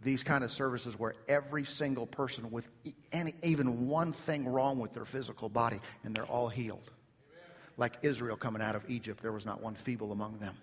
these 0.01 0.23
kind 0.23 0.43
of 0.43 0.51
services 0.51 0.97
where 0.97 1.15
every 1.27 1.65
single 1.65 2.05
person 2.05 2.51
with 2.51 2.67
any, 3.11 3.33
even 3.43 3.87
one 3.87 4.13
thing 4.13 4.47
wrong 4.47 4.79
with 4.79 4.93
their 4.93 5.05
physical 5.05 5.49
body 5.49 5.79
and 6.03 6.15
they're 6.15 6.25
all 6.25 6.49
healed. 6.49 6.91
Like 7.77 7.97
Israel 8.03 8.37
coming 8.37 8.61
out 8.61 8.75
of 8.75 8.89
Egypt, 8.89 9.21
there 9.21 9.31
was 9.31 9.45
not 9.45 9.61
one 9.61 9.75
feeble 9.75 10.11
among 10.11 10.39
them. 10.39 10.55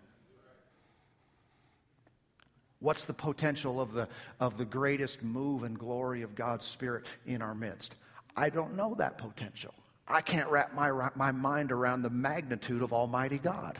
What's 2.78 3.04
the 3.04 3.14
potential 3.14 3.80
of 3.80 3.92
the, 3.92 4.08
of 4.40 4.58
the 4.58 4.64
greatest 4.64 5.22
move 5.22 5.62
and 5.62 5.78
glory 5.78 6.22
of 6.22 6.34
God's 6.34 6.66
Spirit 6.66 7.06
in 7.26 7.42
our 7.42 7.54
midst? 7.54 7.94
I 8.36 8.48
don't 8.48 8.76
know 8.76 8.94
that 8.94 9.18
potential. 9.18 9.74
I 10.06 10.20
can't 10.20 10.48
wrap 10.48 10.74
my, 10.74 11.10
my 11.14 11.32
mind 11.32 11.72
around 11.72 12.02
the 12.02 12.10
magnitude 12.10 12.82
of 12.82 12.92
Almighty 12.92 13.38
God. 13.38 13.78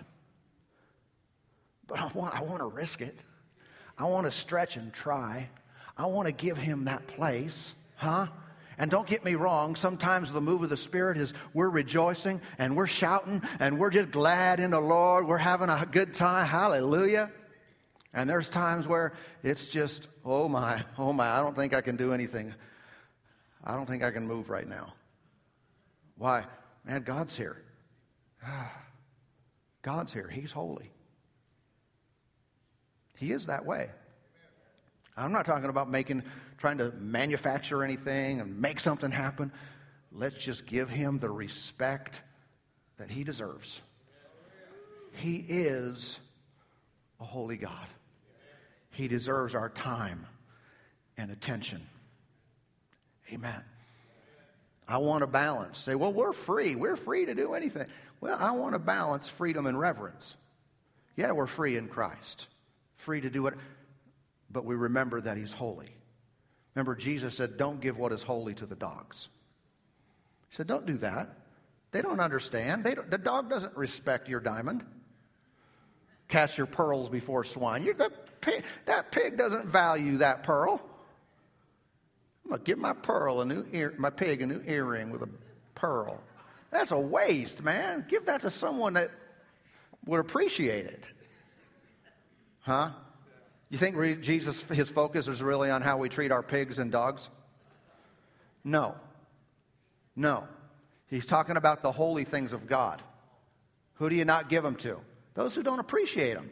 But 1.87 1.99
I 1.99 2.11
want, 2.15 2.35
I 2.35 2.43
want 2.43 2.61
to 2.61 2.67
risk 2.67 3.01
it. 3.01 3.19
I 3.99 4.05
want 4.05 4.27
to 4.27 4.31
stretch 4.31 4.77
and 4.77 4.93
try. 4.93 5.49
I 5.97 6.07
want 6.07 6.27
to 6.27 6.33
give 6.33 6.57
him 6.57 6.85
that 6.85 7.07
place. 7.07 7.75
Huh? 7.97 8.29
And 8.79 8.91
don't 8.91 9.07
get 9.07 9.25
me 9.25 9.35
wrong, 9.35 9.77
sometimes 9.77 10.33
the 10.33 10.41
move 10.41 10.63
of 10.63 10.71
the 10.71 10.77
Spirit 10.77 11.19
is 11.19 11.35
we're 11.53 11.69
rejoicing 11.69 12.41
and 12.59 12.77
we're 12.77 12.87
shouting 12.87 13.43
and 13.61 13.79
we're 13.79 13.91
just 13.91 14.11
glad 14.11 14.61
in 14.61 14.71
the 14.71 14.81
Lord. 14.81 15.27
We're 15.27 15.37
having 15.37 15.69
a 15.69 15.87
good 15.91 16.15
time. 16.15 16.47
Hallelujah. 16.47 17.31
And 18.15 18.29
there's 18.29 18.49
times 18.49 18.89
where 18.89 19.13
it's 19.43 19.67
just, 19.67 20.09
oh 20.25 20.49
my, 20.49 20.85
oh 20.99 21.13
my, 21.13 21.29
I 21.29 21.43
don't 21.43 21.55
think 21.55 21.75
I 21.75 21.81
can 21.81 21.97
do 21.97 22.13
anything. 22.13 22.55
I 23.63 23.77
don't 23.77 23.87
think 23.87 24.03
I 24.03 24.11
can 24.11 24.27
move 24.27 24.51
right 24.51 24.67
now. 24.67 24.95
Why? 26.23 26.45
Man, 26.85 27.03
God's 27.03 27.37
here. 27.37 27.61
God's 29.83 30.13
here. 30.13 30.29
He's 30.29 30.53
holy. 30.53 30.93
He 33.17 33.33
is 33.33 33.47
that 33.47 33.67
way. 33.67 33.91
I'm 35.17 35.33
not 35.33 35.47
talking 35.47 35.69
about 35.69 35.91
making, 35.91 36.23
trying 36.59 36.79
to 36.79 36.93
manufacture 36.93 37.83
anything 37.83 38.41
and 38.41 38.61
make 38.61 38.79
something 38.79 39.11
happen. 39.11 39.51
Let's 40.13 40.37
just 40.37 40.65
give 40.65 40.89
him 40.89 41.19
the 41.19 41.29
respect 41.29 42.23
that 42.99 43.11
he 43.11 43.25
deserves. 43.25 43.81
He 45.15 45.39
is 45.39 46.21
a 47.19 47.25
holy 47.25 47.57
God. 47.57 47.89
He 48.91 49.09
deserves 49.09 49.57
our 49.57 49.71
time 49.71 50.25
and 51.17 51.33
attention. 51.33 51.85
Amen. 53.33 53.65
I 54.93 54.99
want 54.99 55.23
to 55.23 55.27
balance. 55.27 55.79
Say, 55.79 55.95
well, 55.95 56.13
we're 56.13 56.35
free. 56.35 56.75
We're 56.75 56.97
free 56.97 57.25
to 57.25 57.35
do 57.35 57.55
anything. 57.55 57.87
Well, 58.21 58.37
I 58.39 58.51
want 58.51 58.75
to 58.75 58.79
balance 58.79 59.27
freedom 59.27 59.65
and 59.67 59.79
reverence. 59.79 60.37
Yeah, 61.17 61.33
we're 61.33 61.47
free 61.47 61.79
in 61.79 61.89
Christ. 61.89 62.47
Free 62.97 63.23
to 63.23 63.31
do 63.31 63.47
it. 63.47 63.55
But 64.51 64.67
we 64.67 64.75
remember 64.75 65.23
that 65.23 65.39
He's 65.39 65.51
holy. 65.51 65.89
Remember, 66.75 66.95
Jesus 66.95 67.35
said, 67.35 67.57
don't 67.57 67.81
give 67.81 67.97
what 67.97 68.13
is 68.13 68.23
holy 68.23 68.53
to 68.55 68.67
the 68.67 68.75
dogs. 68.75 69.29
He 70.51 70.57
said, 70.57 70.67
don't 70.67 70.85
do 70.85 70.99
that. 70.99 71.39
They 71.93 72.03
don't 72.03 72.21
understand. 72.21 72.85
They 72.85 72.95
don't, 72.95 73.11
the 73.11 73.17
dog 73.17 73.49
doesn't 73.49 73.75
respect 73.79 74.29
your 74.29 74.41
diamond. 74.41 74.85
Cast 76.29 76.59
your 76.59 76.67
pearls 76.67 77.09
before 77.09 77.45
swine. 77.45 77.85
The 77.85 78.13
that 78.85 79.11
pig 79.11 79.39
doesn't 79.39 79.67
value 79.67 80.19
that 80.19 80.43
pearl. 80.43 80.83
I'm 82.45 82.51
gonna 82.51 82.63
give 82.63 82.79
my 82.79 82.93
pearl 82.93 83.41
a 83.41 83.45
new 83.45 83.65
ear, 83.73 83.95
my 83.99 84.11
pig 84.11 84.43
a 84.43 84.47
new 84.47 84.63
earring 84.67 85.11
with 85.11 85.23
a 85.23 85.29
pearl. 85.75 86.21
That's 86.71 86.91
a 86.91 86.99
waste, 86.99 87.63
man. 87.63 88.07
Give 88.09 88.27
that 88.27 88.43
to 88.43 88.51
someone 88.51 88.95
that 88.95 89.11
would 90.07 90.21
appreciate 90.21 90.87
it. 90.87 91.05
Huh? 92.61 92.91
You 93.69 93.79
think 93.79 94.21
Jesus, 94.21 94.63
his 94.65 94.91
focus 94.91 95.29
is 95.29 95.43
really 95.43 95.71
on 95.71 95.83
how 95.83 95.99
we 95.99 96.09
treat 96.09 96.33
our 96.33 96.43
pigs 96.43 96.79
and 96.79 96.93
dogs? 96.93 97.29
No. 98.65 98.95
No. 100.15 100.47
He's 101.09 101.27
talking 101.27 101.57
about 101.57 101.83
the 101.83 101.93
holy 101.93 102.25
things 102.25 102.53
of 102.53 102.67
God. 102.67 103.03
Who 103.95 104.09
do 104.09 104.17
you 104.17 104.25
not 104.25 104.49
give 104.49 104.63
them 104.63 104.77
to? 104.77 104.99
Those 105.35 105.55
who 105.55 105.63
don't 105.63 105.79
appreciate 105.79 106.35
them. 106.35 106.51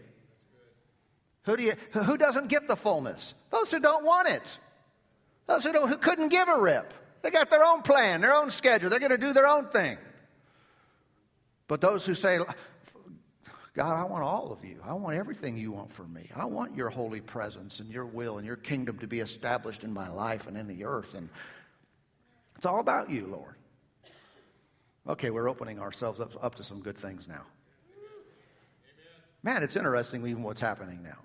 Who, 1.44 1.57
do 1.57 1.62
you, 1.62 1.72
who 1.92 2.16
doesn't 2.16 2.48
get 2.48 2.68
the 2.68 2.76
fullness? 2.76 3.35
Those 3.50 3.70
who 3.70 3.81
don't 3.81 4.05
want 4.05 4.29
it. 4.29 4.59
Those 5.46 5.64
who, 5.64 5.72
don't, 5.72 5.88
who 5.88 5.96
couldn't 5.96 6.29
give 6.29 6.48
a 6.48 6.61
rip. 6.61 6.92
They 7.22 7.31
got 7.31 7.50
their 7.50 7.64
own 7.64 7.83
plan, 7.83 8.20
their 8.20 8.35
own 8.35 8.50
schedule. 8.50 8.88
They're 8.88 8.98
going 8.98 9.11
to 9.11 9.18
do 9.18 9.33
their 9.33 9.46
own 9.46 9.66
thing. 9.68 9.98
But 11.68 11.81
those 11.81 12.07
who 12.07 12.14
say, 12.14 12.38
God, 13.74 13.96
I 13.96 14.05
want 14.05 14.24
all 14.24 14.53
of 14.53 14.64
you. 14.64 14.81
I 14.85 14.94
want 14.94 15.16
everything 15.16 15.57
you 15.57 15.72
want 15.72 15.92
for 15.92 16.05
me. 16.05 16.31
I 16.35 16.46
want 16.46 16.76
your 16.76 16.90
holy 16.90 17.20
presence 17.20 17.81
and 17.81 17.90
your 17.90 18.07
will 18.07 18.38
and 18.38 18.46
your 18.46 18.57
kingdom 18.57 18.98
to 18.98 19.07
be 19.07 19.20
established 19.20 19.85
in 19.85 19.92
my 19.92 20.09
life 20.09 20.46
and 20.46 20.57
in 20.57 20.66
the 20.66 20.85
earth. 20.85 21.14
And 21.14 21.29
it's 22.57 22.66
all 22.66 22.81
about 22.81 23.11
you, 23.11 23.26
Lord. 23.26 23.55
Okay, 25.09 25.31
we're 25.31 25.48
opening 25.48 25.79
ourselves 25.79 26.20
up, 26.20 26.33
up 26.42 26.57
to 26.57 26.64
some 26.64 26.81
good 26.81 26.98
things 26.98 27.29
now. 27.29 27.42
Man, 29.42 29.62
it's 29.62 29.76
interesting 29.76 30.26
even 30.26 30.42
what's 30.42 30.61
happening 30.61 31.03
now. 31.03 31.18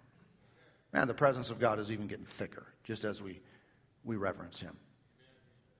Man, 0.93 1.07
the 1.07 1.13
presence 1.13 1.49
of 1.49 1.59
God 1.59 1.79
is 1.79 1.91
even 1.91 2.07
getting 2.07 2.25
thicker, 2.25 2.65
just 2.85 3.03
as 3.03 3.21
we 3.21 3.41
we 4.05 4.15
reverence 4.15 4.59
Him. 4.59 4.77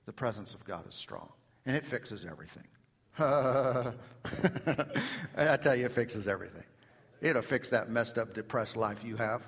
The 0.06 0.14
presence 0.14 0.54
of 0.54 0.66
God 0.66 0.88
is 0.88 0.96
strong, 0.96 1.30
and 1.66 1.76
it 1.76 1.86
fixes 1.86 2.26
everything. 2.26 2.68
I 3.18 3.94
tell 5.58 5.76
you, 5.76 5.86
it 5.86 5.94
fixes 5.94 6.28
everything. 6.28 6.66
It'll 7.22 7.42
fix 7.42 7.70
that 7.70 7.90
messed 7.90 8.18
up, 8.18 8.34
depressed 8.34 8.76
life 8.76 9.04
you 9.04 9.16
have. 9.16 9.42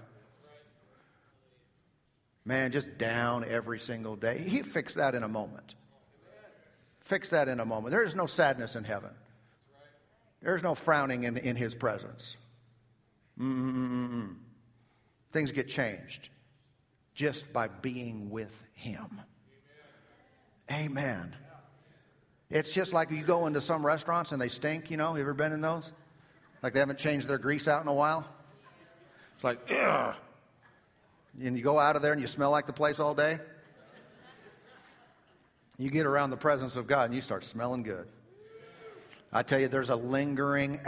Man, 2.46 2.72
just 2.72 2.98
down 2.98 3.44
every 3.44 3.80
single 3.80 4.16
day. 4.16 4.38
He 4.38 4.64
fixed 4.64 4.96
that 4.96 5.16
in 5.16 5.24
a 5.24 5.28
moment. 5.28 5.76
Fix 7.02 7.30
that 7.30 7.50
in 7.50 7.60
a 7.60 7.66
moment. 7.66 7.92
There 7.92 8.04
is 8.04 8.16
no 8.16 8.26
sadness 8.26 8.76
in 8.76 8.86
heaven. 8.86 9.12
There 10.42 10.56
is 10.56 10.64
no 10.64 10.76
frowning 10.76 11.24
in, 11.24 11.38
in 11.38 11.56
His 11.56 11.76
presence. 11.76 12.38
Mm-mm-mm. 13.40 14.36
Things 15.34 15.52
get 15.52 15.68
changed 15.68 16.30
just 17.18 17.52
by 17.52 17.68
being 17.68 18.30
with 18.30 18.54
Him. 18.76 19.20
Amen. 20.72 21.36
It's 22.52 22.70
just 22.70 22.94
like 22.94 23.10
you 23.10 23.24
go 23.24 23.48
into 23.48 23.60
some 23.60 23.84
restaurants 23.84 24.32
and 24.32 24.40
they 24.40 24.50
stink, 24.50 24.92
you 24.92 24.98
know. 24.98 25.16
You 25.16 25.22
ever 25.22 25.34
been 25.34 25.52
in 25.52 25.60
those? 25.60 25.92
Like 26.62 26.74
they 26.74 26.80
haven't 26.80 27.00
changed 27.00 27.28
their 27.28 27.40
grease 27.40 27.68
out 27.68 27.82
in 27.82 27.88
a 27.88 27.94
while? 27.94 28.26
It's 29.34 29.44
like, 29.44 29.60
ugh. 29.72 30.16
And 31.42 31.58
you 31.58 31.64
go 31.64 31.80
out 31.80 31.96
of 31.96 32.04
there 32.04 32.14
and 32.14 32.22
you 32.22 32.28
smell 32.28 32.52
like 32.52 32.68
the 32.68 32.74
place 32.74 33.00
all 33.00 33.16
day? 33.16 33.40
You 35.80 35.90
get 35.90 36.06
around 36.06 36.30
the 36.30 36.38
presence 36.38 36.76
of 36.76 36.86
God 36.86 37.06
and 37.06 37.16
you 37.16 37.22
start 37.22 37.44
smelling 37.44 37.82
good. 37.82 38.08
I 39.34 39.42
tell 39.42 39.60
you, 39.60 39.68
there's 39.68 39.90
a 39.90 39.96
lingering, 39.96 40.80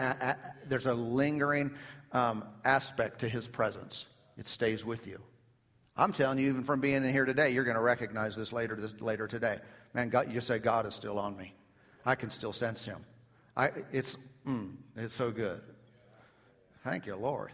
there's 0.67 0.85
a 0.85 0.93
lingering 0.93 1.71
um, 2.11 2.43
aspect 2.63 3.21
to 3.21 3.29
His 3.29 3.47
presence. 3.47 4.05
It 4.37 4.47
stays 4.47 4.85
with 4.85 5.07
you. 5.07 5.19
I'm 5.99 6.13
telling 6.13 6.39
you, 6.39 6.47
even 6.47 6.63
from 6.63 6.79
being 6.79 7.03
in 7.03 7.09
here 7.09 7.25
today, 7.25 7.49
you're 7.49 7.65
going 7.65 7.75
to 7.75 7.81
recognize 7.81 8.33
this 8.33 8.53
later, 8.53 8.77
this, 8.77 8.93
later 9.01 9.27
today. 9.27 9.59
Man, 9.93 10.07
God, 10.07 10.31
you 10.31 10.39
say 10.39 10.57
God 10.57 10.85
is 10.85 10.95
still 10.95 11.19
on 11.19 11.35
me. 11.35 11.53
I 12.05 12.15
can 12.15 12.29
still 12.29 12.53
sense 12.53 12.85
Him. 12.85 13.03
I, 13.57 13.71
it's, 13.91 14.15
mm, 14.47 14.75
it's 14.95 15.13
so 15.13 15.29
good. 15.29 15.61
Thank 16.85 17.05
you, 17.05 17.17
Lord. 17.17 17.51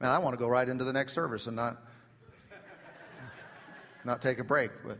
Man, 0.00 0.10
I 0.10 0.16
want 0.18 0.32
to 0.32 0.38
go 0.38 0.48
right 0.48 0.66
into 0.66 0.84
the 0.84 0.92
next 0.92 1.12
service 1.12 1.46
and 1.46 1.54
not 1.54 1.82
not 4.06 4.22
take 4.22 4.38
a 4.38 4.44
break. 4.44 4.70
But 4.82 4.98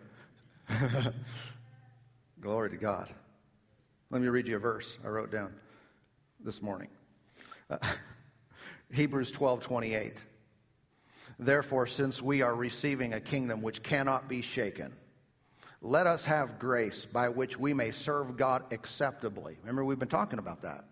glory 2.43 2.69
to 2.71 2.77
God. 2.77 3.09
Let 4.11 4.21
me 4.21 4.29
read 4.29 4.47
you 4.47 4.57
a 4.57 4.59
verse 4.59 4.99
I 5.03 5.09
wrote 5.09 5.33
down 5.33 5.55
this 6.41 6.61
morning. 6.61 6.89
Uh, 7.71 7.79
Hebrews 8.93 9.33
12:28. 9.33 10.17
Therefore, 11.39 11.87
since 11.87 12.22
we 12.22 12.43
are 12.43 12.55
receiving 12.55 13.12
a 13.12 13.20
kingdom 13.20 13.62
which 13.62 13.82
cannot 13.82 14.28
be 14.28 14.41
shaken, 14.41 14.93
let 15.82 16.07
us 16.07 16.24
have 16.24 16.59
grace 16.59 17.05
by 17.05 17.28
which 17.28 17.59
we 17.59 17.74
may 17.74 17.91
serve 17.91 18.37
God 18.37 18.72
acceptably. 18.72 19.57
Remember, 19.61 19.84
we've 19.84 19.99
been 19.99 20.09
talking 20.09 20.39
about 20.39 20.62
that. 20.62 20.84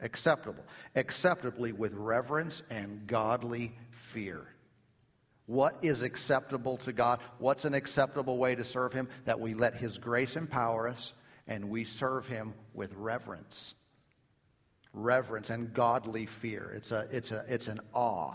Acceptable. 0.00 0.64
Acceptably 0.96 1.72
with 1.72 1.92
reverence 1.94 2.62
and 2.70 3.06
godly 3.06 3.72
fear. 3.90 4.46
What 5.46 5.78
is 5.82 6.02
acceptable 6.02 6.78
to 6.78 6.92
God? 6.92 7.20
What's 7.38 7.64
an 7.64 7.74
acceptable 7.74 8.38
way 8.38 8.54
to 8.54 8.64
serve 8.64 8.92
Him? 8.92 9.08
That 9.24 9.40
we 9.40 9.54
let 9.54 9.74
His 9.74 9.98
grace 9.98 10.36
empower 10.36 10.88
us 10.88 11.12
and 11.46 11.70
we 11.70 11.84
serve 11.84 12.26
Him 12.26 12.54
with 12.74 12.92
reverence. 12.94 13.74
Reverence 14.92 15.50
and 15.50 15.72
godly 15.72 16.26
fear. 16.26 16.72
It's, 16.76 16.92
a, 16.92 17.06
it's, 17.10 17.30
a, 17.30 17.44
it's 17.48 17.68
an 17.68 17.80
awe. 17.92 18.34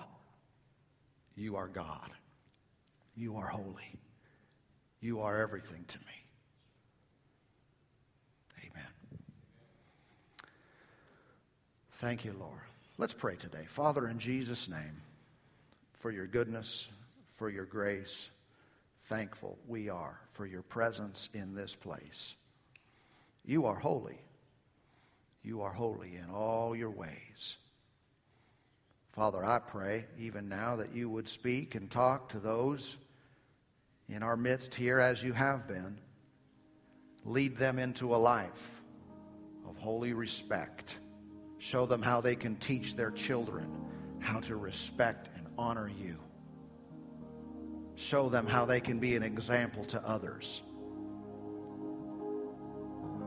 You 1.36 1.58
are 1.58 1.68
God. 1.68 2.10
You 3.16 3.38
are 3.38 3.48
holy. 3.48 4.00
You 5.02 5.22
are 5.22 5.42
everything 5.42 5.86
to 5.88 5.98
me. 6.00 6.26
Amen. 8.64 8.92
Thank 11.94 12.26
you, 12.26 12.36
Lord. 12.40 12.60
Let's 12.98 13.14
pray 13.14 13.36
today. 13.36 13.66
Father, 13.68 14.08
in 14.08 14.20
Jesus' 14.20 14.70
name, 14.70 15.02
for 16.00 16.12
your 16.12 16.28
goodness, 16.28 16.88
for 17.36 17.50
your 17.50 17.66
grace, 17.66 18.30
thankful 19.06 19.58
we 19.68 19.90
are 19.90 20.20
for 20.34 20.46
your 20.46 20.62
presence 20.62 21.30
in 21.34 21.54
this 21.54 21.76
place. 21.76 22.34
You 23.46 23.66
are 23.66 23.76
holy. 23.76 24.20
You 25.44 25.62
are 25.62 25.72
holy 25.72 26.16
in 26.16 26.30
all 26.34 26.76
your 26.76 26.90
ways. 26.90 27.56
Father, 29.16 29.46
I 29.46 29.60
pray 29.60 30.06
even 30.20 30.50
now 30.50 30.76
that 30.76 30.94
you 30.94 31.10
would 31.10 31.30
speak 31.30 31.76
and 31.76 31.90
talk 31.90 32.30
to 32.30 32.40
those 32.40 32.98
in 34.10 34.24
our 34.24 34.36
midst 34.36 34.76
here 34.76 35.00
as 35.00 35.24
you 35.24 35.32
have 35.32 35.70
been. 35.70 35.98
Lead 37.24 37.58
them 37.58 37.80
into 37.80 38.14
a 38.14 38.18
life 38.18 38.82
of 39.70 39.78
holy 39.78 40.12
respect. 40.12 40.98
Show 41.60 41.86
them 41.86 42.02
how 42.02 42.20
they 42.20 42.36
can 42.36 42.58
teach 42.58 42.98
their 42.98 43.10
children 43.10 43.86
how 44.20 44.42
to 44.42 44.56
respect 44.58 45.30
and 45.38 45.48
honor 45.58 45.90
you. 45.90 46.18
Show 47.96 48.28
them 48.28 48.46
how 48.46 48.66
they 48.66 48.82
can 48.82 49.00
be 49.00 49.16
an 49.16 49.24
example 49.24 49.86
to 49.86 50.06
others 50.06 50.62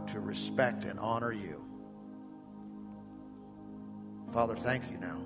to 0.09 0.21
respect 0.21 0.85
and 0.85 1.01
honor 1.01 1.33
you. 1.33 1.65
Father, 4.33 4.55
thank 4.55 4.91
you 4.91 4.99
now. 4.99 5.19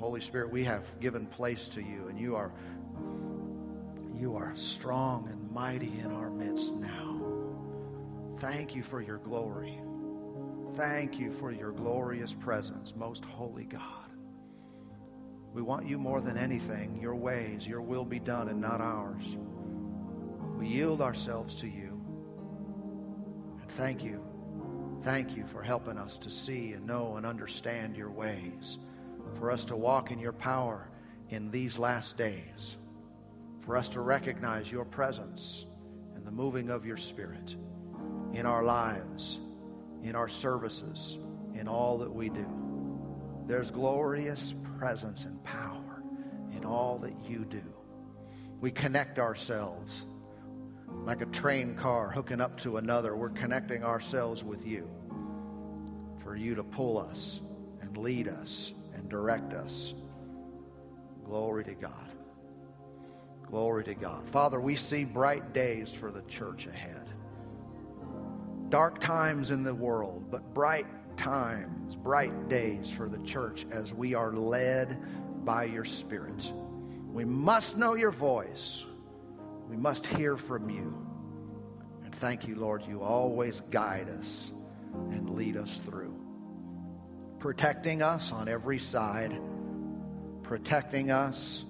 Holy 0.00 0.22
Spirit, 0.22 0.50
we 0.50 0.64
have 0.64 0.98
given 0.98 1.26
place 1.26 1.68
to 1.68 1.82
you, 1.82 2.08
and 2.08 2.18
you 2.18 2.34
are 2.34 2.50
you 4.18 4.36
are 4.36 4.54
strong 4.56 5.28
and 5.28 5.50
mighty 5.50 6.00
in 6.00 6.10
our 6.10 6.30
midst 6.30 6.74
now. 6.74 7.20
Thank 8.38 8.74
you 8.74 8.82
for 8.82 9.02
your 9.02 9.18
glory. 9.18 9.78
Thank 10.74 11.18
you 11.18 11.32
for 11.32 11.52
your 11.52 11.72
glorious 11.72 12.32
presence, 12.32 12.94
most 12.96 13.26
holy 13.26 13.64
God. 13.64 14.10
We 15.52 15.60
want 15.60 15.86
you 15.86 15.98
more 15.98 16.22
than 16.22 16.38
anything, 16.38 16.98
your 17.02 17.16
ways, 17.16 17.66
your 17.66 17.82
will 17.82 18.06
be 18.06 18.20
done 18.20 18.48
and 18.48 18.60
not 18.60 18.80
ours. 18.80 19.24
We 20.56 20.68
yield 20.68 21.02
ourselves 21.02 21.56
to 21.56 21.66
you. 21.66 22.00
And 23.60 23.70
thank 23.72 24.02
you. 24.02 24.24
Thank 25.02 25.36
you 25.36 25.46
for 25.46 25.62
helping 25.62 25.98
us 25.98 26.16
to 26.18 26.30
see 26.30 26.72
and 26.72 26.86
know 26.86 27.16
and 27.16 27.26
understand 27.26 27.96
your 27.98 28.10
ways 28.10 28.78
for 29.38 29.50
us 29.50 29.64
to 29.66 29.76
walk 29.76 30.10
in 30.10 30.18
your 30.18 30.32
power 30.32 30.88
in 31.28 31.50
these 31.50 31.78
last 31.78 32.16
days, 32.16 32.76
for 33.60 33.76
us 33.76 33.88
to 33.90 34.00
recognize 34.00 34.70
your 34.70 34.84
presence 34.84 35.64
and 36.14 36.26
the 36.26 36.30
moving 36.30 36.70
of 36.70 36.84
your 36.84 36.96
Spirit 36.96 37.54
in 38.32 38.46
our 38.46 38.62
lives, 38.62 39.38
in 40.02 40.14
our 40.14 40.28
services, 40.28 41.18
in 41.54 41.68
all 41.68 41.98
that 41.98 42.12
we 42.12 42.28
do. 42.28 42.46
There's 43.46 43.70
glorious 43.70 44.54
presence 44.78 45.24
and 45.24 45.42
power 45.44 46.02
in 46.56 46.64
all 46.64 46.98
that 46.98 47.14
you 47.28 47.44
do. 47.44 47.62
We 48.60 48.70
connect 48.70 49.18
ourselves 49.18 50.04
like 51.04 51.22
a 51.22 51.26
train 51.26 51.76
car 51.76 52.10
hooking 52.10 52.40
up 52.40 52.60
to 52.60 52.76
another. 52.76 53.14
We're 53.16 53.30
connecting 53.30 53.84
ourselves 53.84 54.44
with 54.44 54.66
you 54.66 54.88
for 56.22 56.36
you 56.36 56.56
to 56.56 56.62
pull 56.62 56.98
us 56.98 57.40
and 57.80 57.96
lead 57.96 58.28
us 58.28 58.72
direct 59.10 59.52
us. 59.52 59.92
Glory 61.24 61.64
to 61.64 61.74
God. 61.74 61.92
Glory 63.46 63.84
to 63.84 63.94
God. 63.94 64.28
Father, 64.30 64.60
we 64.60 64.76
see 64.76 65.04
bright 65.04 65.52
days 65.52 65.90
for 65.92 66.10
the 66.10 66.22
church 66.22 66.66
ahead. 66.66 67.08
Dark 68.68 69.00
times 69.00 69.50
in 69.50 69.64
the 69.64 69.74
world, 69.74 70.30
but 70.30 70.54
bright 70.54 70.86
times, 71.16 71.96
bright 71.96 72.48
days 72.48 72.88
for 72.90 73.08
the 73.08 73.18
church 73.18 73.66
as 73.72 73.92
we 73.92 74.14
are 74.14 74.32
led 74.32 75.44
by 75.44 75.64
your 75.64 75.84
Spirit. 75.84 76.50
We 77.12 77.24
must 77.24 77.76
know 77.76 77.94
your 77.94 78.12
voice. 78.12 78.84
We 79.68 79.76
must 79.76 80.06
hear 80.06 80.36
from 80.36 80.70
you. 80.70 81.06
And 82.04 82.14
thank 82.14 82.46
you, 82.46 82.54
Lord, 82.54 82.84
you 82.86 83.02
always 83.02 83.60
guide 83.70 84.08
us 84.08 84.52
and 85.10 85.30
lead 85.30 85.56
us 85.56 85.76
through 85.78 86.19
protecting 87.40 88.02
us 88.02 88.32
on 88.32 88.48
every 88.48 88.78
side, 88.78 89.36
protecting 90.42 91.10
us 91.10 91.64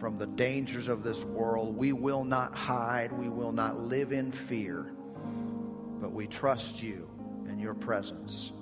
from 0.00 0.18
the 0.18 0.26
dangers 0.26 0.88
of 0.88 1.04
this 1.04 1.24
world. 1.24 1.76
We 1.76 1.92
will 1.92 2.24
not 2.24 2.56
hide, 2.56 3.12
we 3.12 3.28
will 3.28 3.52
not 3.52 3.80
live 3.80 4.12
in 4.12 4.32
fear, 4.32 4.92
but 6.00 6.12
we 6.12 6.26
trust 6.26 6.82
you 6.82 7.08
and 7.48 7.60
your 7.60 7.74
presence, 7.74 8.52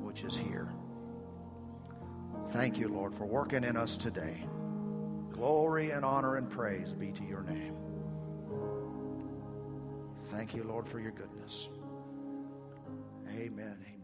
which 0.00 0.24
is 0.24 0.34
here. 0.34 0.72
Thank 2.50 2.78
you, 2.78 2.88
Lord, 2.88 3.14
for 3.14 3.26
working 3.26 3.62
in 3.64 3.76
us 3.76 3.96
today. 3.98 4.42
Glory 5.32 5.90
and 5.90 6.04
honor 6.04 6.36
and 6.36 6.50
praise 6.50 6.90
be 6.92 7.12
to 7.12 7.24
your 7.24 7.42
name. 7.42 7.76
Thank 10.30 10.54
you, 10.54 10.64
Lord, 10.64 10.88
for 10.88 10.98
your 10.98 11.12
goodness. 11.12 11.68
Amen. 13.28 13.95